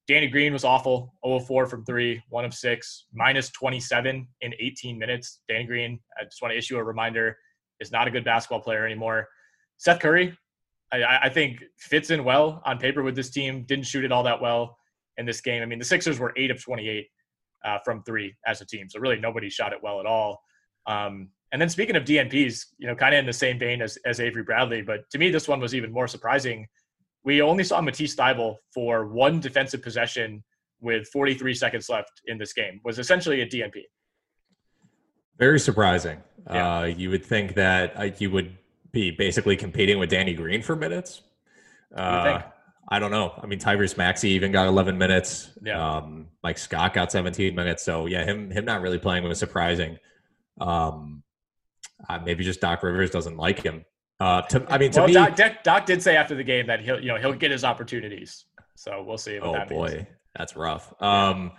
[0.08, 5.00] Danny Green was awful, 0 4 from three, one of six, minus 27 in 18
[5.00, 5.40] minutes.
[5.50, 7.36] Danny Green, I just want to issue a reminder,
[7.80, 9.28] is not a good basketball player anymore.
[9.78, 10.38] Seth Curry,
[10.94, 13.64] I, I think fits in well on paper with this team.
[13.64, 14.78] Didn't shoot it all that well
[15.18, 15.64] in this game.
[15.64, 17.08] I mean, the Sixers were eight of 28
[17.66, 20.40] uh, from three as a team, so really nobody shot it well at all.
[20.86, 23.98] Um, and then speaking of DNPs, you know, kind of in the same vein as,
[24.06, 26.68] as Avery Bradley, but to me, this one was even more surprising.
[27.24, 30.44] We only saw Matisse Thybulle for one defensive possession
[30.82, 33.84] with 43 seconds left in this game, was essentially a DNP.
[35.40, 36.22] Very surprising.
[36.52, 36.80] Yeah.
[36.80, 38.58] Uh, you would think that uh, you would
[38.92, 41.22] be basically competing with Danny Green for minutes.
[41.96, 42.42] Uh,
[42.90, 43.32] I don't know.
[43.42, 45.52] I mean, Tyrese Maxey even got 11 minutes.
[45.64, 46.00] Yeah.
[46.00, 47.82] Um, Mike Scott got 17 minutes.
[47.86, 50.00] So yeah, him him not really playing was surprising.
[50.60, 51.22] Um,
[52.10, 53.86] uh, maybe just Doc Rivers doesn't like him.
[54.20, 56.82] Uh, to, I mean, to well, me, Doc, Doc, did say after the game that
[56.82, 58.46] he'll, you know, he'll get his opportunities.
[58.76, 59.40] So we'll see.
[59.40, 60.08] oh that boy, means.
[60.36, 60.94] that's rough.
[61.02, 61.52] Um,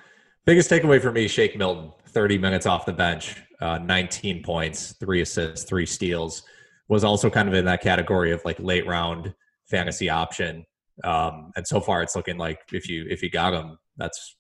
[0.44, 5.20] biggest takeaway for me: Shake Milton, thirty minutes off the bench, uh, nineteen points, three
[5.20, 6.42] assists, three steals.
[6.88, 9.34] Was also kind of in that category of like late round
[9.66, 10.64] fantasy option.
[11.04, 14.36] Um, and so far, it's looking like if you if you got him, that's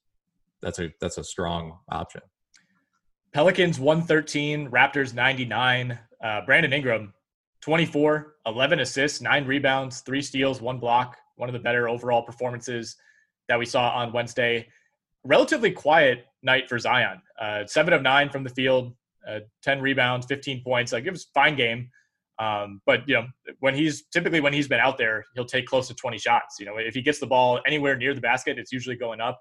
[0.62, 2.22] that's a that's a strong option.
[3.32, 5.98] Pelicans 113, Raptors 99.
[6.22, 7.12] Uh, Brandon Ingram
[7.60, 11.16] 24, 11 assists, nine rebounds, three steals, one block.
[11.36, 12.96] One of the better overall performances
[13.48, 14.68] that we saw on Wednesday.
[15.24, 17.20] Relatively quiet night for Zion.
[17.38, 18.94] Uh, seven of nine from the field,
[19.28, 20.92] uh, 10 rebounds, 15 points.
[20.92, 21.90] Like it was a fine game.
[22.38, 23.26] Um, but you know,
[23.60, 26.56] when he's typically when he's been out there, he'll take close to 20 shots.
[26.58, 29.40] You know, if he gets the ball anywhere near the basket, it's usually going up.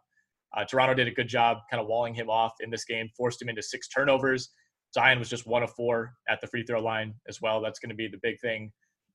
[0.55, 3.41] Uh, Toronto did a good job kind of walling him off in this game, forced
[3.41, 4.51] him into six turnovers.
[4.93, 7.61] Zion was just one of four at the free throw line as well.
[7.61, 8.71] That's going to be the big thing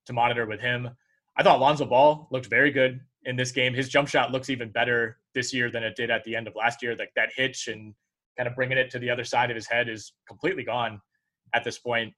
[0.07, 0.91] to monitor with him.
[1.37, 3.73] I thought Lonzo Ball looked very good in this game.
[3.73, 6.55] His jump shot looks even better this year than it did at the end of
[6.55, 6.95] last year.
[6.97, 7.95] Like that hitch and
[8.37, 11.01] kind of bringing it to the other side of his head is completely gone
[11.55, 12.13] at this point.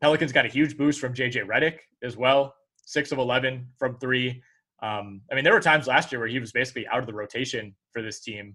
[0.00, 4.42] Pelicans got a huge boost from JJ Redick as well, six of 11 from three.
[4.80, 7.14] Um, I mean, there were times last year where he was basically out of the
[7.14, 8.54] rotation for this team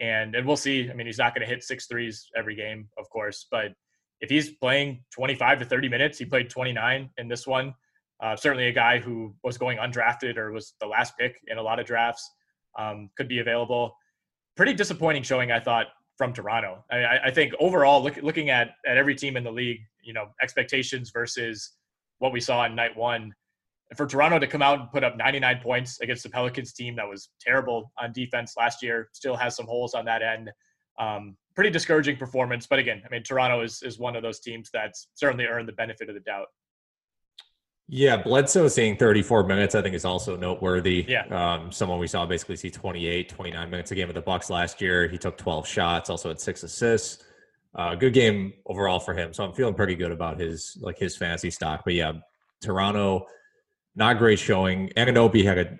[0.00, 0.90] and and we'll see.
[0.90, 3.72] I mean, he's not going to hit six threes every game, of course, but
[4.20, 7.74] if he's playing 25 to 30 minutes, he played 29 in this one.
[8.22, 11.62] Uh, certainly a guy who was going undrafted or was the last pick in a
[11.62, 12.30] lot of drafts
[12.78, 13.96] um, could be available.
[14.56, 16.84] Pretty disappointing showing, I thought, from Toronto.
[16.90, 20.28] I, I think overall, look, looking at at every team in the league, you know,
[20.40, 21.72] expectations versus
[22.18, 23.34] what we saw in night one
[23.96, 27.08] for Toronto to come out and put up 99 points against the Pelicans team that
[27.08, 30.50] was terrible on defense last year, still has some holes on that end.
[30.98, 32.66] Um, pretty discouraging performance.
[32.66, 35.72] But again, I mean, Toronto is, is one of those teams that's certainly earned the
[35.72, 36.48] benefit of the doubt.
[37.88, 41.04] Yeah, Bledsoe seeing 34 minutes, I think, is also noteworthy.
[41.06, 41.26] Yeah.
[41.26, 44.80] Um, someone we saw basically see 28, 29 minutes a game with the Bucks last
[44.80, 45.08] year.
[45.08, 47.22] He took 12 shots, also had six assists.
[47.74, 49.32] Uh, good game overall for him.
[49.32, 51.82] So I'm feeling pretty good about his like his fantasy stock.
[51.84, 52.12] But yeah,
[52.60, 53.26] Toronto
[53.94, 54.88] not great showing.
[54.96, 55.78] Anunoby had a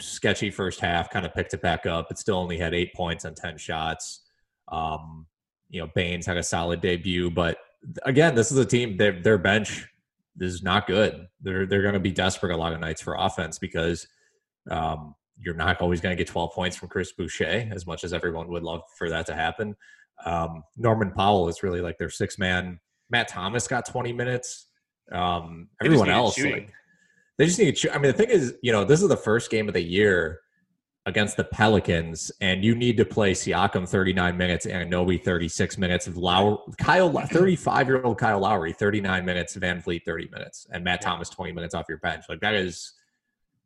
[0.00, 3.24] sketchy first half, kind of picked it back up, but still only had eight points
[3.24, 4.22] on 10 shots.
[4.68, 5.26] Um,
[5.68, 7.58] you know, Baynes had a solid debut, but
[8.04, 9.86] again, this is a team, their, their bench
[10.40, 11.26] is not good.
[11.40, 14.06] They're they're going to be desperate a lot of nights for offense because
[14.70, 18.12] um, you're not always going to get 12 points from Chris Boucher as much as
[18.12, 19.76] everyone would love for that to happen.
[20.24, 22.78] Um, Norman Powell is really like their six man.
[23.10, 24.68] Matt Thomas got 20 minutes.
[25.10, 26.72] Um, everyone else, like,
[27.42, 27.92] they just need to.
[27.92, 30.42] I mean, the thing is, you know, this is the first game of the year
[31.06, 36.06] against the Pelicans, and you need to play Siakam 39 minutes and Nobi 36 minutes
[36.06, 41.00] of Lowry, Kyle 35 year old Kyle Lowry 39 minutes, VanVleet 30 minutes, and Matt.
[41.00, 42.22] Thomas 20 minutes off your bench.
[42.28, 42.92] Like that is,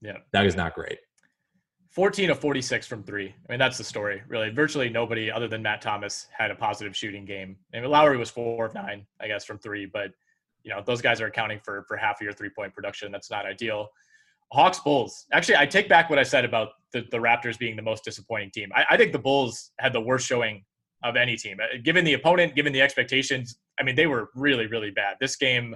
[0.00, 0.96] yeah, that is not great.
[1.90, 3.34] 14 of 46 from three.
[3.46, 4.48] I mean, that's the story, really.
[4.48, 7.56] Virtually nobody other than Matt Thomas had a positive shooting game.
[7.74, 10.12] I mean, Lowry was four of nine, I guess, from three, but
[10.66, 13.12] you know, those guys are accounting for for half of your three point production.
[13.12, 13.88] That's not ideal.
[14.52, 15.26] Hawks Bulls.
[15.32, 18.50] Actually, I take back what I said about the, the Raptors being the most disappointing
[18.50, 18.70] team.
[18.74, 20.64] I, I think the Bulls had the worst showing
[21.04, 21.58] of any team.
[21.60, 25.16] Uh, given the opponent, given the expectations, I mean, they were really, really bad.
[25.20, 25.74] This game,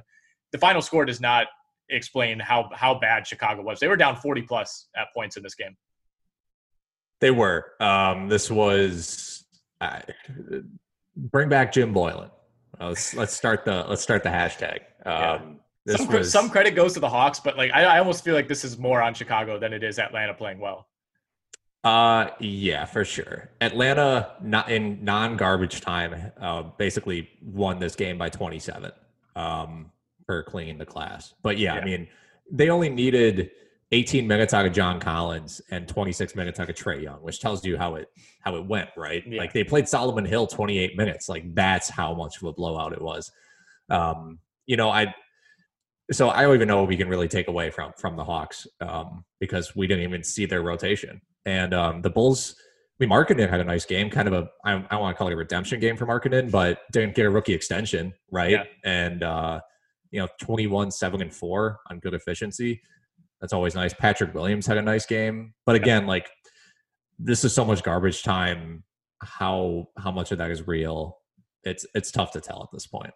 [0.52, 1.46] the final score does not
[1.88, 3.78] explain how how bad Chicago was.
[3.78, 5.76] They were down 40 plus at points in this game.
[7.20, 7.72] They were.
[7.80, 9.44] Um, this was
[9.80, 10.00] uh,
[11.16, 12.30] bring back Jim Boylen.
[12.80, 14.80] Let's let's start the let's start the hashtag.
[15.04, 15.96] Um, yeah.
[15.96, 18.48] some, was, some credit goes to the Hawks, but like I, I almost feel like
[18.48, 20.86] this is more on Chicago than it is Atlanta playing well.
[21.82, 23.50] Uh, yeah, for sure.
[23.60, 28.92] Atlanta, not in non-garbage time, uh, basically won this game by 27
[29.34, 29.90] um,
[30.26, 31.32] for cleaning the class.
[31.42, 32.08] But yeah, yeah, I mean,
[32.50, 33.50] they only needed
[33.92, 37.64] 18 minutes out of John Collins and 26 minutes out of Trae Young, which tells
[37.64, 38.08] you how it
[38.40, 39.22] how it went, right?
[39.26, 39.40] Yeah.
[39.40, 41.28] Like they played Solomon Hill 28 minutes.
[41.28, 43.30] Like that's how much of a blowout it was.
[43.88, 45.12] Um, you know, I
[46.12, 48.66] so I don't even know what we can really take away from from the Hawks
[48.80, 51.20] um, because we didn't even see their rotation.
[51.46, 52.54] And um, the Bulls,
[53.00, 55.28] I mean, Markkanen had a nice game, kind of a I, I want to call
[55.28, 58.52] it a redemption game for Markkanen, but didn't get a rookie extension, right?
[58.52, 58.64] Yeah.
[58.84, 59.60] And uh,
[60.12, 62.80] you know, 21, seven and four on good efficiency.
[63.40, 63.94] That's always nice.
[63.94, 66.28] Patrick Williams had a nice game, but again, like
[67.18, 68.84] this is so much garbage time.
[69.22, 71.18] How how much of that is real?
[71.64, 73.12] It's it's tough to tell at this point.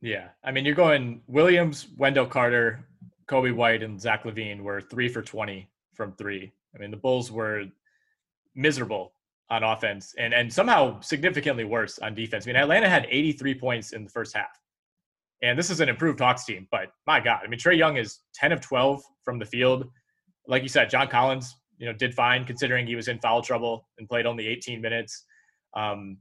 [0.00, 2.86] Yeah, I mean, you're going Williams, Wendell Carter,
[3.26, 6.52] Coby White, and Zach LaVine were three for twenty from three.
[6.74, 7.64] I mean, the Bulls were
[8.54, 9.12] miserable
[9.50, 12.46] on offense and and somehow significantly worse on defense.
[12.46, 14.58] I mean, Atlanta had 83 points in the first half.
[15.42, 18.20] And this is an improved Hawks team, but my God, I mean, Trae Young is
[18.34, 19.88] 10 of 12 from the field.
[20.46, 23.88] Like you said, John Collins, you know, did fine considering he was in foul trouble
[23.98, 25.24] and played only 18 minutes.
[25.74, 26.18] Um,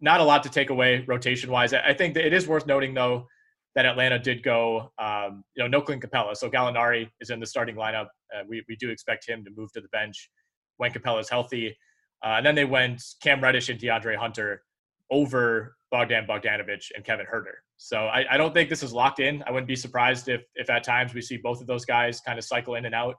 [0.00, 1.74] not a lot to take away rotation wise.
[1.74, 3.26] I think that it is worth noting though
[3.74, 6.36] that Atlanta did go, um, you know, no Clint Capela.
[6.36, 8.08] So Gallinari is in the starting lineup.
[8.34, 10.30] Uh, we, we do expect him to move to the bench
[10.76, 11.76] when Capela is healthy.
[12.24, 14.62] Uh, and then they went Cam Reddish and DeAndre Hunter
[15.10, 17.60] over Bogdan Bogdanovich and Kevin Huerter.
[17.84, 19.42] So I, I, don't think this is locked in.
[19.44, 22.38] I wouldn't be surprised if if at times we see both of those guys kind
[22.38, 23.16] of cycle in and out.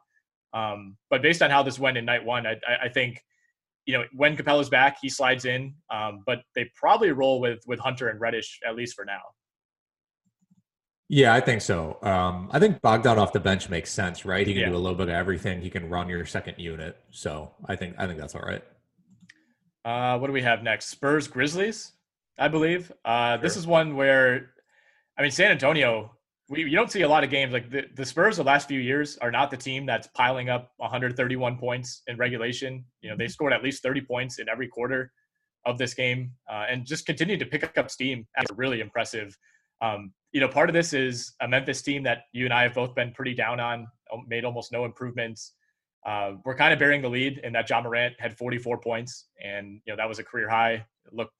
[0.53, 3.19] Um, but based on how this went in night one, I, I think
[3.85, 5.75] you know when Capela's back, he slides in.
[5.93, 9.19] Um, but they probably roll with with Hunter and Reddish at least for now.
[11.09, 11.97] Yeah, I think so.
[12.01, 14.47] Um, I think Bogdan off the bench makes sense, right?
[14.47, 14.69] He can yeah.
[14.69, 15.61] do a little bit of everything.
[15.61, 16.97] He can run your second unit.
[17.11, 18.63] So I think I think that's all right.
[19.83, 20.85] Uh, what do we have next?
[20.87, 21.91] Spurs Grizzlies,
[22.37, 22.91] I believe.
[23.05, 23.41] Uh, sure.
[23.41, 24.51] This is one where,
[25.17, 26.11] I mean, San Antonio.
[26.49, 28.37] We, you don't see a lot of games like the, the Spurs.
[28.37, 32.83] The last few years are not the team that's piling up 131 points in regulation.
[33.01, 33.31] You know, they mm-hmm.
[33.31, 35.11] scored at least 30 points in every quarter
[35.65, 38.27] of this game, uh, and just continued to pick up steam.
[38.35, 39.37] That's really impressive.
[39.81, 42.73] Um, you know, part of this is a Memphis team that you and I have
[42.73, 43.87] both been pretty down on,
[44.27, 45.53] made almost no improvements
[46.05, 49.79] uh, we're kind of bearing the lead in that Ja Morant had 44 points, and
[49.85, 50.85] you know that was a career high.
[51.11, 51.33] looked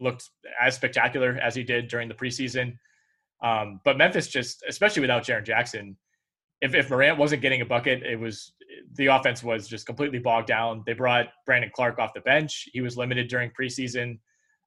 [0.00, 0.28] looked
[0.60, 2.76] as spectacular as he did during the preseason.
[3.42, 5.96] Um, but Memphis just, especially without Jaren Jackson,
[6.60, 8.52] if, if Morant wasn't getting a bucket, it was
[8.94, 10.82] the offense was just completely bogged down.
[10.86, 12.68] They brought Brandon Clarke off the bench.
[12.72, 14.18] He was limited during preseason.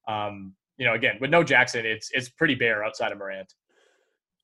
[0.08, 3.52] Um, you know, again, with no Jackson, it's it's pretty bare outside of Morant.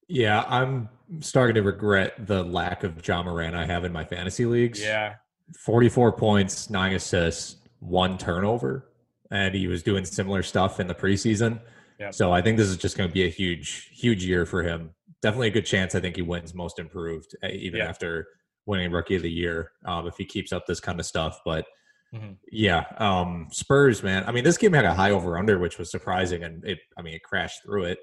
[0.08, 4.46] Yeah, I'm starting to regret the lack of Ja Morant I have in my fantasy
[4.46, 4.82] leagues.
[4.82, 5.16] Yeah.
[5.60, 8.90] 44 points, nine assists, one turnover.
[9.34, 11.60] And he was doing similar stuff in the preseason.
[12.00, 12.14] Yep.
[12.14, 14.92] So I think this is just going to be a huge, huge year for him.
[15.22, 15.96] Definitely a good chance.
[15.96, 17.90] I think he wins most improved, eh, even yep.
[17.90, 18.28] after
[18.66, 21.40] winning rookie of the year, um, if he keeps up this kind of stuff.
[21.44, 21.66] But
[22.14, 22.34] mm-hmm.
[22.52, 24.24] yeah, um, Spurs, man.
[24.26, 26.44] I mean, this game had a high over under, which was surprising.
[26.44, 28.00] And it, I mean, it crashed through it.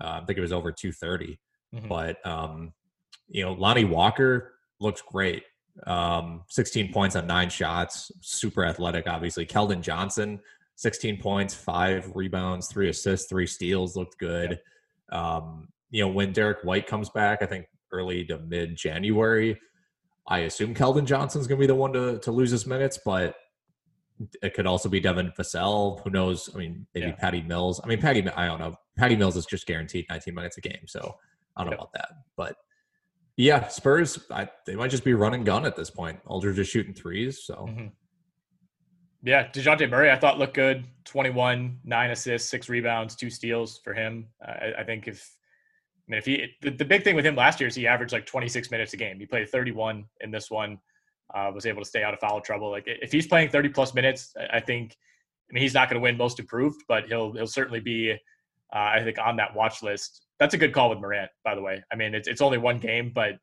[0.00, 1.38] Uh, I think it was over 230.
[1.74, 1.88] Mm-hmm.
[1.88, 2.72] But um,
[3.28, 5.44] you know, Lonnie Walker looks great.
[5.86, 9.44] Um, 16 points on nine shots, super athletic, obviously.
[9.44, 10.40] Keldon Johnson,
[10.76, 14.58] 16 points, five rebounds, three assists, three steals, looked good.
[15.12, 19.58] Um, you know, when Derrick White comes back, I think early to mid January,
[20.26, 23.36] I assume Keldon Johnson's going to be the one to, to lose his minutes, but
[24.42, 26.02] it could also be Devin Vassell.
[26.02, 26.50] Who knows?
[26.54, 27.14] I mean, maybe yeah.
[27.14, 27.80] Patty Mills.
[27.82, 28.74] I mean, Patty, I don't know.
[28.96, 30.86] Patty Mills is just guaranteed 19 minutes a game.
[30.86, 31.16] So
[31.56, 32.08] I don't know about that.
[32.36, 32.56] But
[33.36, 36.20] yeah, Spurs, I, they might just be running gun at this point.
[36.26, 37.44] Aldridge just shooting threes.
[37.44, 37.66] So.
[37.68, 37.86] Mm-hmm.
[39.24, 40.84] Yeah, Dejounte Murray, I thought looked good.
[41.06, 44.26] 21, nine assists, six rebounds, two steals for him.
[44.46, 45.34] Uh, I, I, think if,
[46.06, 48.12] I mean, if he, the, the, big thing with him last year is he averaged
[48.12, 49.18] like 26 minutes a game.
[49.18, 50.78] He played 31 in this one,
[51.34, 52.70] uh, was able to stay out of foul trouble.
[52.70, 54.94] Like if he's playing 30 plus minutes, I, I think,
[55.50, 58.16] I mean, he's not going to win most improved, but he'll, he'll certainly be, uh,
[58.76, 60.26] I think, on that watch list.
[60.38, 61.82] That's a good call with Morant, by the way.
[61.90, 63.36] I mean, it's, it's only one game, but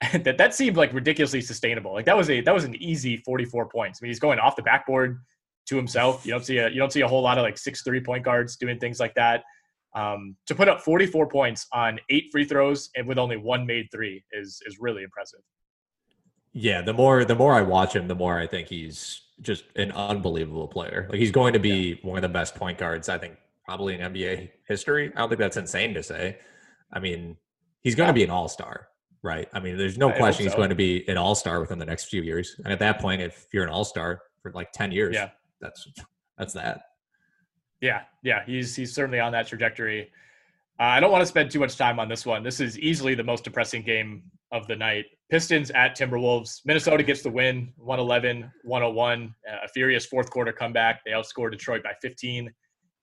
[0.12, 1.92] that that seemed like ridiculously sustainable.
[1.92, 4.00] Like that was a that was an easy 44 points.
[4.00, 5.20] I mean, he's going off the backboard
[5.66, 6.24] to himself.
[6.24, 8.24] You don't see a you don't see a whole lot of like six three point
[8.24, 9.44] guards doing things like that.
[9.94, 13.88] Um, to put up 44 points on eight free throws and with only one made
[13.92, 15.40] three is is really impressive.
[16.52, 19.92] Yeah, the more the more I watch him, the more I think he's just an
[19.92, 21.08] unbelievable player.
[21.10, 22.08] Like he's going to be yeah.
[22.08, 23.36] one of the best point guards I think
[23.66, 25.12] probably in NBA history.
[25.14, 26.38] I don't think that's insane to say.
[26.92, 27.36] I mean,
[27.82, 28.12] he's going yeah.
[28.12, 28.88] to be an all star
[29.22, 29.48] right?
[29.52, 31.84] I mean, there's no I question he's going to be an all star within the
[31.84, 32.56] next few years.
[32.64, 35.30] And at that point, if you're an all star for like 10 years, yeah.
[35.60, 35.86] that's
[36.38, 36.82] that's that.
[37.80, 40.10] Yeah, yeah, he's he's certainly on that trajectory.
[40.78, 42.42] Uh, I don't want to spend too much time on this one.
[42.42, 45.06] This is easily the most depressing game of the night.
[45.30, 46.60] Pistons at Timberwolves.
[46.64, 49.34] Minnesota gets the win, 111 101.
[49.48, 51.04] Uh, a furious fourth quarter comeback.
[51.04, 52.52] They outscored Detroit by 15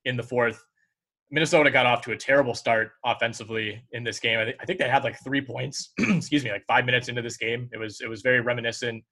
[0.05, 0.63] in the fourth.
[1.29, 4.39] Minnesota got off to a terrible start offensively in this game.
[4.39, 5.91] I, th- I think they had like three points.
[5.99, 7.69] excuse me, like five minutes into this game.
[7.73, 9.03] It was it was very reminiscent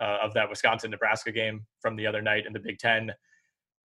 [0.00, 3.12] uh, of that Wisconsin Nebraska game from the other night in the Big Ten.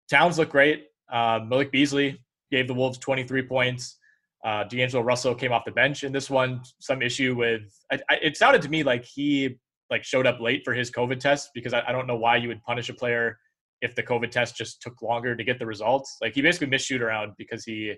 [0.09, 0.87] Towns looked great.
[1.11, 2.19] Uh, Malik Beasley
[2.51, 3.97] gave the Wolves 23 points.
[4.43, 6.61] Uh, D'Angelo Russell came off the bench in this one.
[6.79, 7.61] Some issue with
[7.91, 9.57] I, I, it sounded to me like he
[9.89, 12.47] like showed up late for his COVID test because I, I don't know why you
[12.49, 13.37] would punish a player
[13.81, 16.17] if the COVID test just took longer to get the results.
[16.21, 17.95] Like he basically missed shoot around because he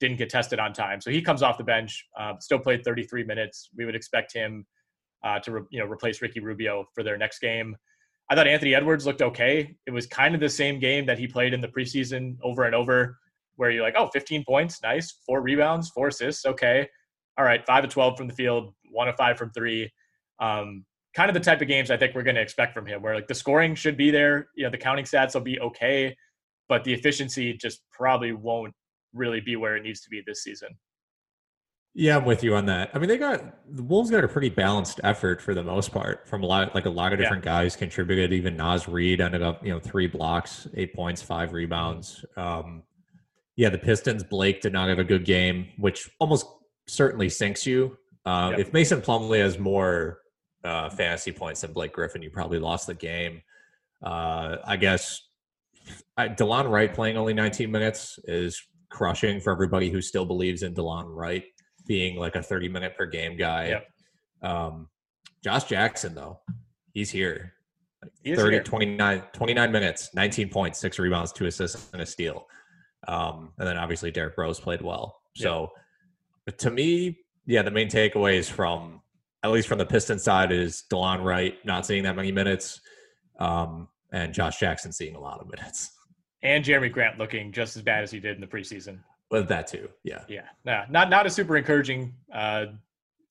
[0.00, 1.00] didn't get tested on time.
[1.00, 3.70] So he comes off the bench, uh, still played 33 minutes.
[3.76, 4.66] We would expect him
[5.24, 7.76] uh, to re- you know replace Ricky Rubio for their next game.
[8.28, 9.76] I thought Anthony Edwards looked okay.
[9.86, 12.74] It was kind of the same game that he played in the preseason over and
[12.74, 13.18] over,
[13.56, 16.88] where you're like, oh, 15 points, nice, four rebounds, four assists, okay.
[17.38, 19.92] All right, five of 12 from the field, one of five from three.
[20.40, 20.84] Um,
[21.14, 23.14] kind of the type of games I think we're going to expect from him, where
[23.14, 26.16] like the scoring should be there, you know, the counting stats will be okay,
[26.68, 28.74] but the efficiency just probably won't
[29.12, 30.70] really be where it needs to be this season.
[31.94, 32.90] Yeah, I'm with you on that.
[32.94, 36.26] I mean, they got the Wolves got a pretty balanced effort for the most part
[36.26, 37.62] from a lot, like a lot of different yeah.
[37.62, 38.32] guys contributed.
[38.32, 42.24] Even Naz Reid ended up, you know, three blocks, eight points, five rebounds.
[42.38, 42.84] Um,
[43.56, 44.24] yeah, the Pistons.
[44.24, 46.46] Blake did not have a good game, which almost
[46.88, 47.98] certainly sinks you.
[48.24, 48.60] Uh, yep.
[48.60, 50.21] If Mason Plumlee has more
[50.64, 53.42] uh, fantasy points than Blake Griffin, you probably lost the game.
[54.02, 55.28] Uh, I guess
[56.16, 58.60] I, Delon Wright playing only 19 minutes is
[58.90, 61.44] crushing for everybody who still believes in Delon Wright
[61.86, 63.68] being like a 30 minute per game guy.
[63.68, 64.50] Yep.
[64.50, 64.88] Um,
[65.42, 66.40] Josh Jackson, though,
[66.92, 67.54] he's here.
[68.02, 68.62] Like 30, here.
[68.62, 72.46] 29, 29 minutes, 19 points, six rebounds, two assists, and a steal.
[73.08, 75.20] Um, and then obviously Derrick Rose played well.
[75.34, 75.70] So
[76.46, 76.58] yep.
[76.58, 79.01] to me, yeah, the main takeaways from
[79.42, 82.80] at least from the Piston side, is Delon Wright not seeing that many minutes,
[83.38, 85.90] um, and Josh Jackson seeing a lot of minutes.
[86.42, 88.98] And Jerami Grant looking just as bad as he did in the preseason.
[89.30, 92.66] With that too, yeah, yeah, nah, not not a super encouraging uh,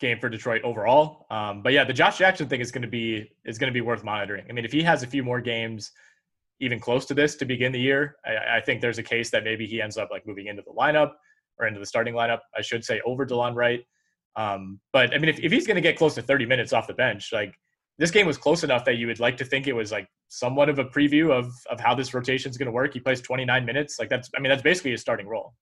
[0.02, 1.28] game for Detroit overall.
[1.30, 3.82] Um, but yeah, the Josh Jackson thing is going to be is going to be
[3.82, 4.46] worth monitoring.
[4.50, 5.92] I mean, if he has a few more games,
[6.60, 9.44] even close to this to begin the year, I, I think there's a case that
[9.44, 11.14] maybe he ends up like moving into the lineup
[11.60, 13.86] or into the starting lineup, I should say, over Delon Wright.
[14.36, 16.88] Um, but I mean, if, if he's going to get close to 30 minutes off
[16.88, 17.54] the bench, like
[17.98, 20.70] this game was close enough that you would like to think it was like somewhat
[20.70, 22.94] of a preview of of how this rotation is going to work.
[22.94, 24.00] He plays 29 minutes.
[24.00, 25.54] Like that's, I mean, that's basically his starting role.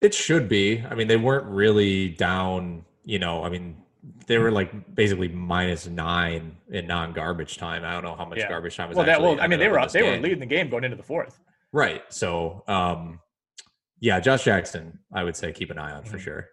[0.00, 0.82] It should be.
[0.90, 2.84] I mean, they weren't really down.
[3.04, 3.76] You know, I mean,
[4.26, 7.84] they were like basically minus nine in non-garbage time.
[7.84, 8.48] I don't know how much yeah.
[8.48, 8.96] garbage time was.
[8.96, 10.10] Well, that, well, I mean, they were they game.
[10.10, 11.38] were leading the game going into the fourth.
[11.72, 12.02] Right.
[12.08, 13.20] So, um,
[14.00, 16.10] yeah, Josh Jackson, I would say keep an eye on mm-hmm.
[16.10, 16.48] for sure.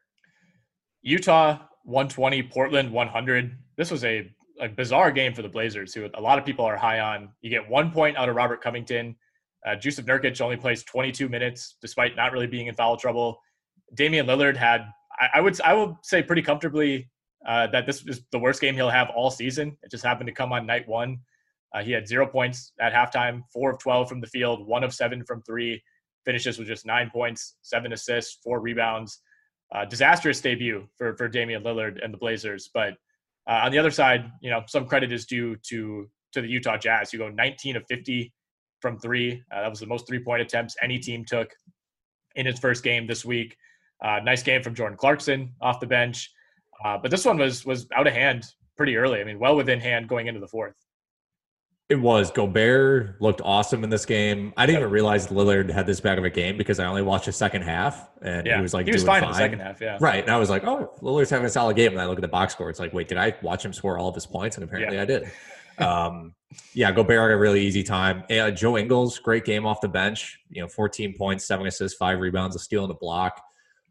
[1.02, 3.58] Utah 120, Portland 100.
[3.76, 6.78] This was a, a bizarre game for the Blazers, who a lot of people are
[6.78, 7.30] high on.
[7.42, 9.16] You get one point out of Robert Covington.
[9.66, 13.40] Uh, Jusuf Nurkic only plays 22 minutes, despite not really being in foul trouble.
[13.96, 14.82] Damian Lillard had,
[15.20, 17.10] I, I would, I will say, pretty comfortably
[17.48, 19.78] uh, that this is the worst game he'll have all season.
[19.84, 21.20] It just happened to come on night one.
[21.74, 24.94] Uh, he had zero points at halftime, four of 12 from the field, one of
[24.94, 25.82] seven from three.
[26.26, 29.22] Finishes with just nine points, seven assists, four rebounds.
[29.74, 32.70] Uh, disastrous debut for for Damian Lillard and the Blazers.
[32.74, 32.94] But
[33.50, 36.78] uh, on the other side, you know, some credit is due to to the Utah
[36.78, 38.34] Jazz, You go 19 of 50
[38.80, 39.44] from three.
[39.52, 41.54] Uh, that was the most three point attempts any team took
[42.36, 43.56] in its first game this week.
[44.04, 46.32] Uh, nice game from Jordan Clarkson off the bench,
[46.84, 48.46] uh, but this one was was out of hand
[48.78, 49.20] pretty early.
[49.20, 50.76] I mean, well within hand going into the fourth.
[51.92, 52.32] It was.
[52.32, 54.54] Gobert looked awesome in this game.
[54.56, 57.26] I didn't even realize Lillard had this bag of a game because I only watched
[57.26, 58.56] the second half and yeah.
[58.56, 59.98] he was like he was fine, fine, in the second half, yeah.
[60.00, 60.24] Right.
[60.24, 61.92] And I was like, oh, Lillard's having a solid game.
[61.92, 62.70] And I look at the box score.
[62.70, 64.56] It's like, wait, did I watch him score all of his points?
[64.56, 65.02] And apparently yeah.
[65.02, 65.32] I did.
[65.80, 66.34] Um,
[66.74, 68.24] yeah, Gobert had a really easy time.
[68.30, 70.40] Uh, Joe Ingles, great game off the bench.
[70.50, 73.44] You know, 14 points, seven assists, five rebounds, a steal and a block.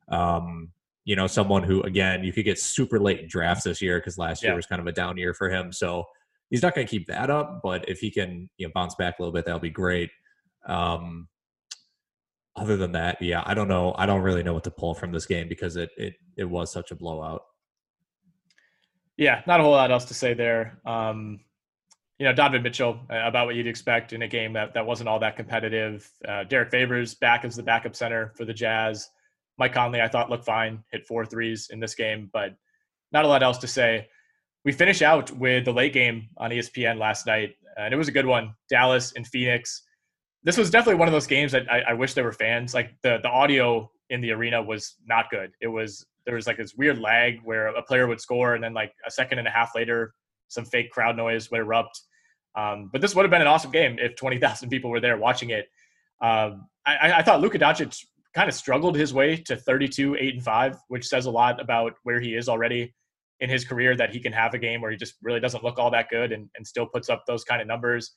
[0.08, 0.70] Um,
[1.04, 4.42] you know, someone who again you could get super late drafts this year because last
[4.42, 5.70] year was kind of a down year for him.
[5.70, 6.06] So
[6.50, 9.18] he's not going to keep that up, but if he can you know bounce back
[9.18, 10.10] a little bit, that'll be great.
[10.66, 11.28] Um,
[12.56, 13.94] other than that, yeah, I don't know.
[13.96, 16.72] I don't really know what to pull from this game because it it it was
[16.72, 17.42] such a blowout.
[19.16, 20.80] Yeah, not a whole lot else to say there.
[20.84, 21.40] Um,
[22.18, 25.08] you know, Donovan Mitchell, uh, about what you'd expect in a game that, that wasn't
[25.08, 26.10] all that competitive.
[26.26, 29.08] Uh, Derrick Favors back as the backup center for the Jazz.
[29.58, 32.54] Mike Conley, I thought looked fine, hit four threes in this game, but
[33.10, 34.08] not a lot else to say
[34.64, 38.12] we finish out with the late game on ESPN last night, and it was a
[38.12, 38.54] good one.
[38.68, 39.82] Dallas and Phoenix.
[40.42, 42.74] This was definitely one of those games that I, I wish there were fans.
[42.74, 45.52] Like the the audio in the arena was not good.
[45.60, 48.74] It was there was like this weird lag where a player would score, and then
[48.74, 50.14] like a second and a half later,
[50.48, 52.00] some fake crowd noise would erupt.
[52.56, 55.16] Um, but this would have been an awesome game if twenty thousand people were there
[55.16, 55.66] watching it.
[56.20, 58.04] Um, I, I thought Luka Doncic
[58.34, 61.94] kind of struggled his way to 32, 8, and 5, which says a lot about
[62.04, 62.94] where he is already
[63.40, 65.78] in his career that he can have a game where he just really doesn't look
[65.78, 68.12] all that good and, and still puts up those kind of numbers.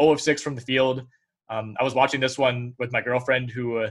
[0.00, 1.04] 0 of 6 from the field.
[1.50, 3.90] Um, I was watching this one with my girlfriend who uh,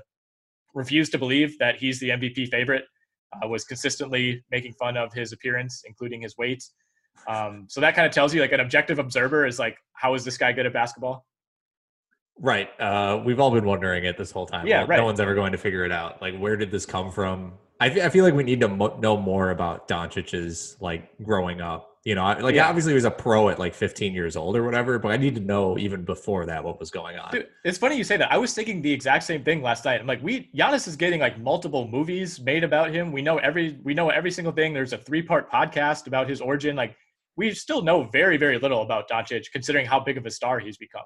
[0.73, 2.85] refused to believe that he's the MVP favorite,
[3.33, 6.63] uh, was consistently making fun of his appearance, including his weight.
[7.27, 10.23] Um, so that kind of tells you, like, an objective observer is like, how is
[10.23, 11.25] this guy good at basketball?
[12.39, 12.69] Right.
[12.79, 14.67] Uh, we've all been wondering it this whole time.
[14.67, 14.97] Yeah, right.
[14.97, 16.21] No one's ever going to figure it out.
[16.21, 17.53] Like, where did this come from?
[17.79, 21.93] I, I feel like we need to mo- know more about Doncic's like growing up.
[22.05, 22.69] You know, like yeah.
[22.69, 25.35] obviously he was a pro at like 15 years old or whatever, but I need
[25.35, 27.31] to know even before that what was going on.
[27.31, 28.31] Dude, it's funny you say that.
[28.31, 29.99] I was thinking the exact same thing last night.
[29.99, 33.11] I'm like, we Giannis is getting like multiple movies made about him.
[33.11, 34.73] We know every we know every single thing.
[34.73, 36.77] There's a three part podcast about his origin.
[36.77, 36.95] Like,
[37.35, 40.77] we still know very very little about Doncic, considering how big of a star he's
[40.77, 41.05] become.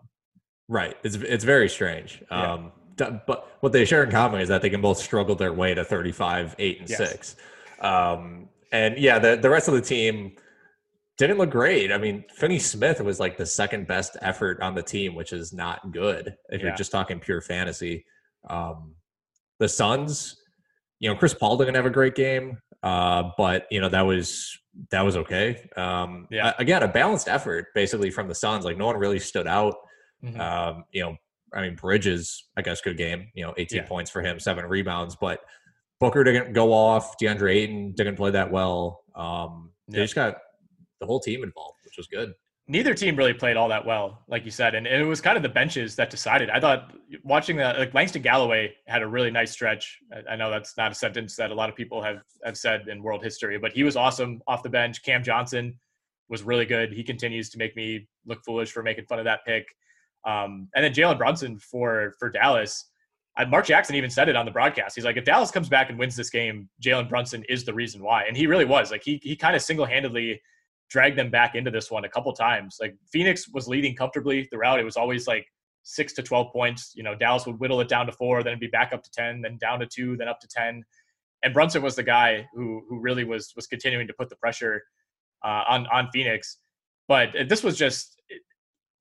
[0.67, 0.95] Right.
[1.03, 2.23] It's it's very strange.
[2.29, 2.53] Yeah.
[2.53, 5.73] Um, but what they share in common is that they can both struggle their way
[5.73, 6.97] to 35, 8, and yes.
[6.97, 7.35] 6.
[7.79, 10.33] Um, and yeah, the, the rest of the team
[11.17, 11.91] didn't look great.
[11.91, 15.53] I mean, Finney Smith was like the second best effort on the team, which is
[15.53, 16.67] not good if yeah.
[16.67, 18.05] you're just talking pure fantasy.
[18.49, 18.95] Um,
[19.59, 20.37] the Suns,
[20.99, 24.57] you know, Chris Paul didn't have a great game, uh, but you know that was
[24.89, 25.69] that was okay.
[25.77, 26.53] Um, yeah.
[26.57, 28.65] Again, a balanced effort basically from the Suns.
[28.65, 29.75] Like no one really stood out.
[30.23, 30.39] Mm-hmm.
[30.39, 31.17] Um, you know,
[31.53, 33.27] I mean, Bridges, I guess, good game.
[33.33, 33.85] You know, 18 yeah.
[33.85, 35.15] points for him, seven rebounds.
[35.19, 35.41] But
[35.99, 37.17] Booker didn't go off.
[37.19, 39.03] DeAndre Ayton didn't play that well.
[39.15, 40.37] Um, they just got
[40.99, 42.33] the whole team involved, which was good.
[42.67, 45.43] Neither team really played all that well, like you said, and it was kind of
[45.43, 46.49] the benches that decided.
[46.49, 46.93] I thought
[47.23, 49.99] watching that, like Langston Galloway had a really nice stretch.
[50.29, 53.03] I know that's not a sentence that a lot of people have have said in
[53.03, 55.03] world history, but he was awesome off the bench.
[55.03, 55.77] Cam Johnson
[56.29, 56.93] was really good.
[56.93, 59.65] He continues to make me look foolish for making fun of that pick.
[60.25, 62.89] Um, and then Jalen Brunson for for Dallas.
[63.37, 64.95] I, Mark Jackson even said it on the broadcast.
[64.95, 68.03] He's like, if Dallas comes back and wins this game, Jalen Brunson is the reason
[68.03, 68.91] why, and he really was.
[68.91, 70.41] Like he he kind of single handedly
[70.89, 72.77] dragged them back into this one a couple times.
[72.81, 74.79] Like Phoenix was leading comfortably throughout.
[74.79, 75.45] It was always like
[75.83, 76.91] six to twelve points.
[76.95, 79.11] You know, Dallas would whittle it down to four, then it'd be back up to
[79.11, 80.83] ten, then down to two, then up to ten.
[81.43, 84.83] And Brunson was the guy who who really was was continuing to put the pressure
[85.43, 86.57] uh, on on Phoenix.
[87.07, 88.21] But this was just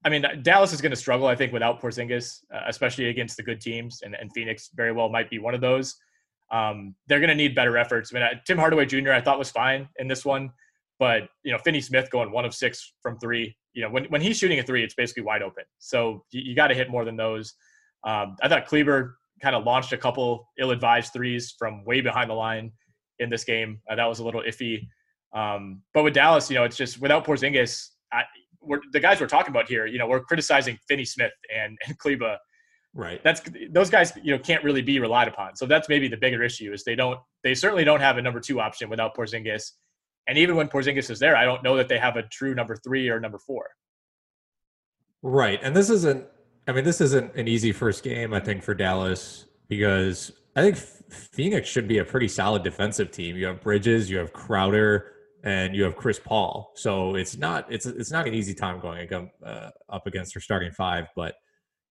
[0.05, 3.43] I mean, Dallas is going to struggle, I think, without Porzingis, uh, especially against the
[3.43, 5.97] good teams, and, and Phoenix very well might be one of those.
[6.51, 8.13] Um, they're going to need better efforts.
[8.13, 9.13] I mean, Tim Hardaway Jr.
[9.13, 10.51] I thought was fine in this one,
[10.99, 13.55] but you know, Finney Smith going one of six from three.
[13.73, 15.65] You know, when when he's shooting a three, it's basically wide open.
[15.79, 17.55] So you, you got to hit more than those.
[18.03, 22.35] Um, I thought Kleber kind of launched a couple ill-advised threes from way behind the
[22.35, 22.73] line
[23.19, 23.81] in this game.
[23.89, 24.87] Uh, that was a little iffy.
[25.33, 28.25] Um, but with Dallas, you know, it's just without Porzingis, I,
[28.63, 31.99] we're the guys we're talking about here, you know, we're criticizing Finney Smith and, and
[31.99, 32.37] Kleber.
[32.93, 33.23] Right.
[33.23, 33.41] That's
[33.71, 35.55] those guys, you know, can't really be relied upon.
[35.57, 38.41] So that's maybe the bigger issue is they don't they certainly don't have a number
[38.41, 39.73] two option without Porzingis.
[40.27, 42.77] And even when Porzingis is there, I don't know that they have a true number
[42.77, 43.67] three or number four.
[45.23, 45.61] Right.
[45.63, 46.27] And this isn't
[46.67, 50.77] I mean, this isn't an easy first game, I think, for Dallas because I think
[50.77, 53.37] Phoenix should be a pretty solid defensive team.
[53.37, 55.13] You have Bridges, you have Crowder,
[55.43, 56.73] and you have Chris Paul.
[56.77, 60.71] So it's not it's it's not an easy time going uh, up against their starting
[60.73, 61.07] five.
[61.17, 61.35] But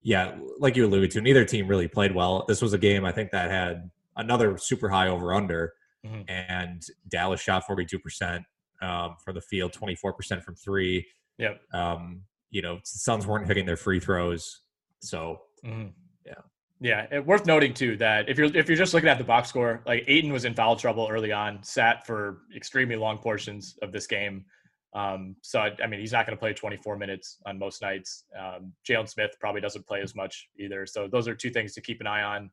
[0.02, 2.44] yeah, like you alluded to, neither team really played well.
[2.46, 5.72] This was a game I think that had another super high over under,
[6.06, 6.22] mm-hmm.
[6.28, 8.44] and Dallas shot forty two percent
[8.82, 11.06] um, from the field, twenty four percent from three.
[11.38, 11.60] Yep.
[11.72, 14.60] Um, you know, Suns weren't hitting their free throws,
[15.00, 15.88] so mm-hmm.
[16.26, 16.34] yeah.
[16.80, 19.48] Yeah, it, worth noting too that if you're if you're just looking at the box
[19.48, 23.92] score, like Ayton was in foul trouble early on, sat for extremely long portions of
[23.92, 24.46] this game.
[24.92, 28.24] Um, so I, I, mean, he's not going to play 24 minutes on most nights.
[28.36, 30.84] Um, Jalen Smith probably doesn't play as much either.
[30.84, 32.50] So those are two things to keep an eye on.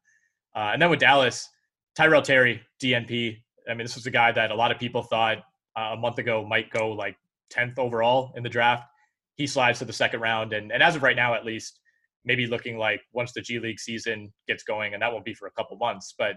[0.55, 1.49] Uh, and then with Dallas,
[1.95, 3.37] Tyrell Terry, DNP.
[3.67, 5.39] I mean, this was a guy that a lot of people thought
[5.75, 7.15] uh, a month ago might go like
[7.51, 8.83] 10th overall in the draft.
[9.35, 11.79] He slides to the second round, and and as of right now, at least
[12.27, 15.47] maybe looking like once the G League season gets going, and that won't be for
[15.47, 16.35] a couple months, but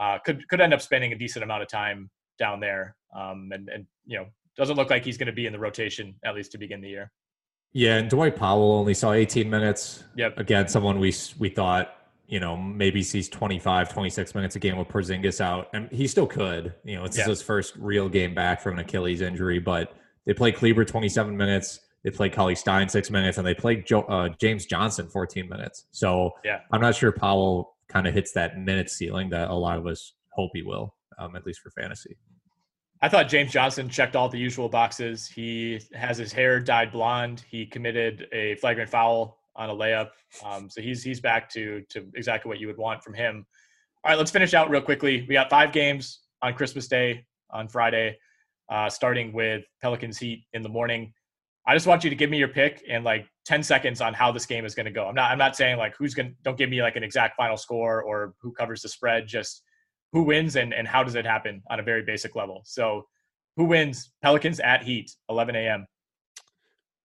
[0.00, 2.08] uh, could could end up spending a decent amount of time
[2.38, 2.96] down there.
[3.14, 4.26] Um, and and you know
[4.56, 6.88] doesn't look like he's going to be in the rotation at least to begin the
[6.88, 7.10] year.
[7.72, 10.04] Yeah, and Dwight Powell only saw 18 minutes.
[10.16, 10.38] Yep.
[10.38, 11.96] Again, someone we we thought
[12.28, 16.26] you know maybe sees 25, 26 minutes a game with Porzingis out, and he still
[16.26, 16.74] could.
[16.84, 17.26] You know, it's yeah.
[17.26, 21.80] his first real game back from an Achilles injury, but they play Kleber 27 minutes.
[22.04, 25.86] They played Cauley Stein six minutes, and they played Joe, uh, James Johnson 14 minutes.
[25.90, 26.60] So yeah.
[26.70, 30.12] I'm not sure Powell kind of hits that minute ceiling that a lot of us
[30.30, 32.16] hope he will, um, at least for fantasy.
[33.00, 35.26] I thought James Johnson checked all the usual boxes.
[35.26, 37.44] He has his hair dyed blonde.
[37.48, 40.10] He committed a flagrant foul on a layup.
[40.44, 43.46] Um, so he's he's back to to exactly what you would want from him.
[44.04, 45.24] All right, let's finish out real quickly.
[45.28, 48.18] We got five games on Christmas Day on Friday,
[48.68, 51.12] uh, starting with Pelicans Heat in the morning.
[51.66, 54.30] I just want you to give me your pick in like 10 seconds on how
[54.30, 55.06] this game is going to go.
[55.06, 57.36] I'm not I'm not saying like who's going to don't give me like an exact
[57.36, 59.62] final score or who covers the spread, just
[60.12, 62.62] who wins and and how does it happen on a very basic level.
[62.64, 63.06] So,
[63.56, 65.86] who wins Pelicans at Heat 11 a.m.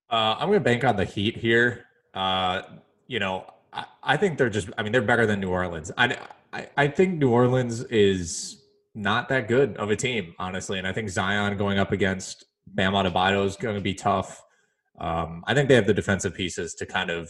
[0.10, 1.86] Uh, I'm going to bank on the Heat here.
[2.14, 2.64] Uh,
[3.08, 5.92] you know, I, I, think they're just I mean, they're better than New Orleans.
[5.98, 6.18] I,
[6.52, 8.64] I I think New Orleans is
[8.96, 12.94] not that good of a team, honestly, and I think Zion going up against Bam
[12.94, 14.44] Adebayo is going to be tough.
[15.00, 17.30] Um, I think they have the defensive pieces to kind of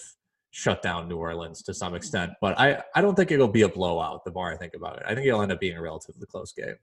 [0.51, 3.69] shut down New Orleans to some extent, but I, I don't think it'll be a
[3.69, 5.03] blowout the more I think about it.
[5.05, 6.75] I think it'll end up being a relatively close game.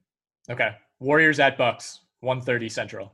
[0.49, 0.77] Okay.
[1.01, 3.13] Warriors at Bucks, 130 Central.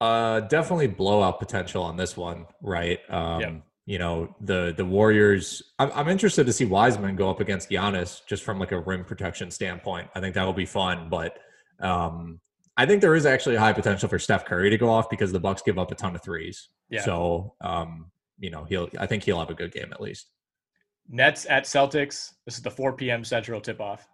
[0.00, 2.98] Uh, definitely blowout potential on this one, right?
[3.08, 3.62] Um, yep.
[3.84, 5.60] You know the the Warriors.
[5.80, 9.04] I'm, I'm interested to see Wiseman go up against Giannis just from like a rim
[9.04, 10.08] protection standpoint.
[10.14, 11.36] I think that will be fun, but
[11.80, 12.40] um,
[12.76, 15.30] I think there is actually a high potential for Steph Curry to go off because
[15.30, 16.68] the Bucks give up a ton of threes.
[16.88, 17.02] Yeah.
[17.02, 18.88] So, um, you know, he'll.
[18.98, 20.30] I think he'll have a good game at least.
[21.08, 22.32] Nets at Celtics.
[22.46, 23.24] This is the 4 p.m.
[23.24, 24.08] Central tip off.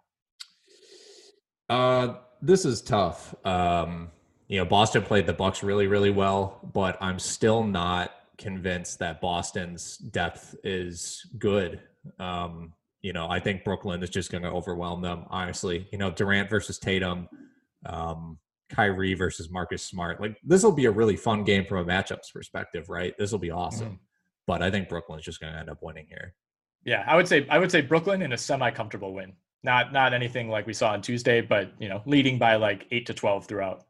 [1.69, 3.33] Uh, this is tough.
[3.45, 4.09] Um,
[4.47, 9.21] you know, Boston played the Bucks really, really well, but I'm still not convinced that
[9.21, 11.81] Boston's depth is good.
[12.17, 15.25] Um, you know, I think Brooklyn is just going to overwhelm them.
[15.29, 17.29] Honestly, you know, Durant versus Tatum.
[17.85, 18.39] Um,
[18.69, 20.21] Kyrie versus Marcus Smart.
[20.21, 23.13] Like this will be a really fun game from a matchups perspective, right?
[23.17, 23.87] This will be awesome.
[23.87, 23.95] Mm-hmm.
[24.47, 26.33] But I think Brooklyn's just going to end up winning here.
[26.85, 29.33] Yeah, I would say I would say Brooklyn in a semi-comfortable win.
[29.63, 33.05] Not not anything like we saw on Tuesday, but you know, leading by like eight
[33.07, 33.83] to twelve throughout.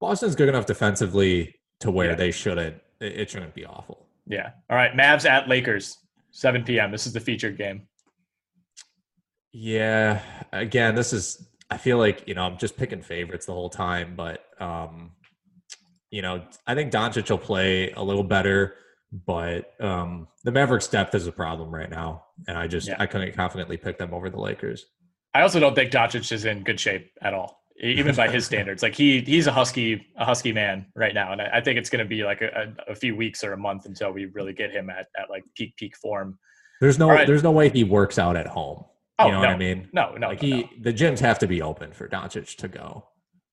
[0.00, 2.16] Boston's good enough defensively to where yeah.
[2.16, 2.80] they shouldn't.
[3.00, 4.06] It shouldn't be awful.
[4.26, 4.50] Yeah.
[4.70, 5.98] All right, Mavs at Lakers,
[6.30, 6.92] seven p.m.
[6.92, 7.88] This is the featured game.
[9.52, 10.20] Yeah.
[10.52, 14.14] Again, this is I feel like you know I'm just picking favorites the whole time,
[14.16, 15.12] but um,
[16.10, 18.74] you know I think Doncic will play a little better,
[19.26, 22.96] but um, the Mavericks' depth is a problem right now, and I just yeah.
[22.98, 24.86] I couldn't confidently pick them over the Lakers.
[25.34, 28.82] I also don't think Doncic is in good shape at all, even by his standards.
[28.82, 31.90] Like he he's a husky a husky man right now, and I, I think it's
[31.90, 34.70] going to be like a, a, few weeks or a month until we really get
[34.70, 36.38] him at at like peak peak form.
[36.80, 37.26] There's no right.
[37.26, 38.84] there's no way he works out at home.
[39.18, 39.46] Oh, you know no.
[39.46, 39.88] what I mean?
[39.92, 40.28] No, no.
[40.28, 40.68] Like he, no.
[40.82, 43.06] the gyms have to be open for Doncic to go.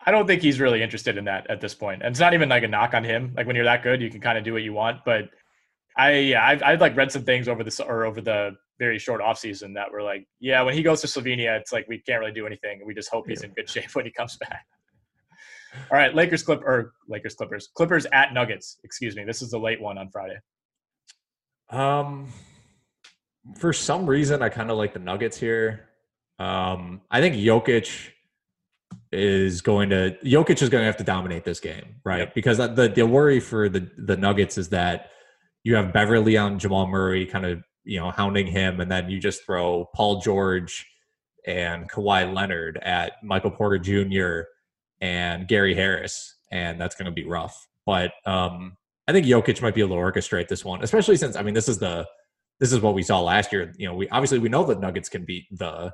[0.06, 2.02] I don't think he's really interested in that at this point.
[2.02, 3.34] And it's not even like a knock on him.
[3.38, 5.06] Like when you're that good, you can kind of do what you want.
[5.06, 5.30] But
[5.98, 9.22] I, yeah, I've, I've like read some things over this or over the very short
[9.22, 12.20] off season that were like, yeah, when he goes to Slovenia, it's like we can't
[12.20, 12.82] really do anything.
[12.86, 14.66] We just hope he's in good shape when he comes back.
[15.92, 18.78] All right, Lakers clip or Lakers Clippers Clippers at Nuggets.
[18.84, 19.24] Excuse me.
[19.24, 20.38] This is the late one on Friday.
[21.70, 22.28] Um,
[23.58, 25.90] for some reason, I kind of like the Nuggets here.
[26.40, 28.10] Um, I think Jokic
[29.12, 32.20] is going to Jokic is going to have to dominate this game, right?
[32.20, 32.36] Yep.
[32.36, 35.12] Because the the worry for the the Nuggets is that
[35.64, 39.20] you have Beverley on Jamal Murray, kind of you know hounding him, and then you
[39.20, 40.88] just throw Paul George
[41.46, 44.48] and Kawhi Leonard at Michael Porter Jr.
[45.02, 47.68] and Gary Harris, and that's going to be rough.
[47.86, 48.78] But um,
[49.08, 51.70] I think Jokic might be able to orchestrate this one, especially since I mean this
[51.70, 52.08] is the
[52.64, 53.74] this is what we saw last year.
[53.76, 55.92] You know, we obviously we know that Nuggets can beat the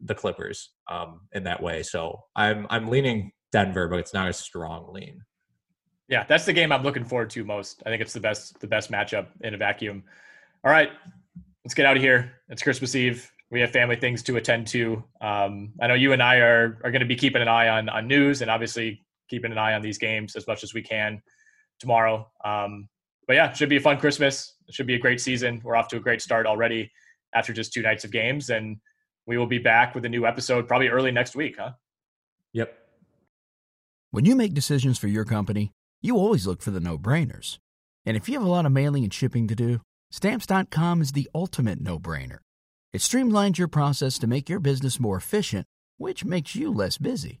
[0.00, 1.82] the Clippers um, in that way.
[1.82, 5.22] So I'm I'm leaning Denver, but it's not a strong lean.
[6.08, 7.82] Yeah, that's the game I'm looking forward to most.
[7.84, 10.04] I think it's the best the best matchup in a vacuum.
[10.64, 10.90] All right,
[11.64, 12.34] let's get out of here.
[12.50, 13.28] It's Christmas Eve.
[13.50, 15.02] We have family things to attend to.
[15.20, 17.88] Um, I know you and I are are going to be keeping an eye on
[17.88, 21.20] on news and obviously keeping an eye on these games as much as we can
[21.80, 22.30] tomorrow.
[22.44, 22.88] Um,
[23.26, 24.54] but yeah, should be a fun Christmas.
[24.68, 25.60] It should be a great season.
[25.64, 26.90] We're off to a great start already
[27.34, 28.76] after just two nights of games, and
[29.26, 31.72] we will be back with a new episode probably early next week, huh?
[32.52, 32.76] Yep.
[34.10, 37.58] When you make decisions for your company, you always look for the no-brainers.
[38.04, 41.28] And if you have a lot of mailing and shipping to do, stamps.com is the
[41.34, 42.38] ultimate no-brainer.
[42.92, 45.66] It streamlines your process to make your business more efficient,
[45.98, 47.40] which makes you less busy.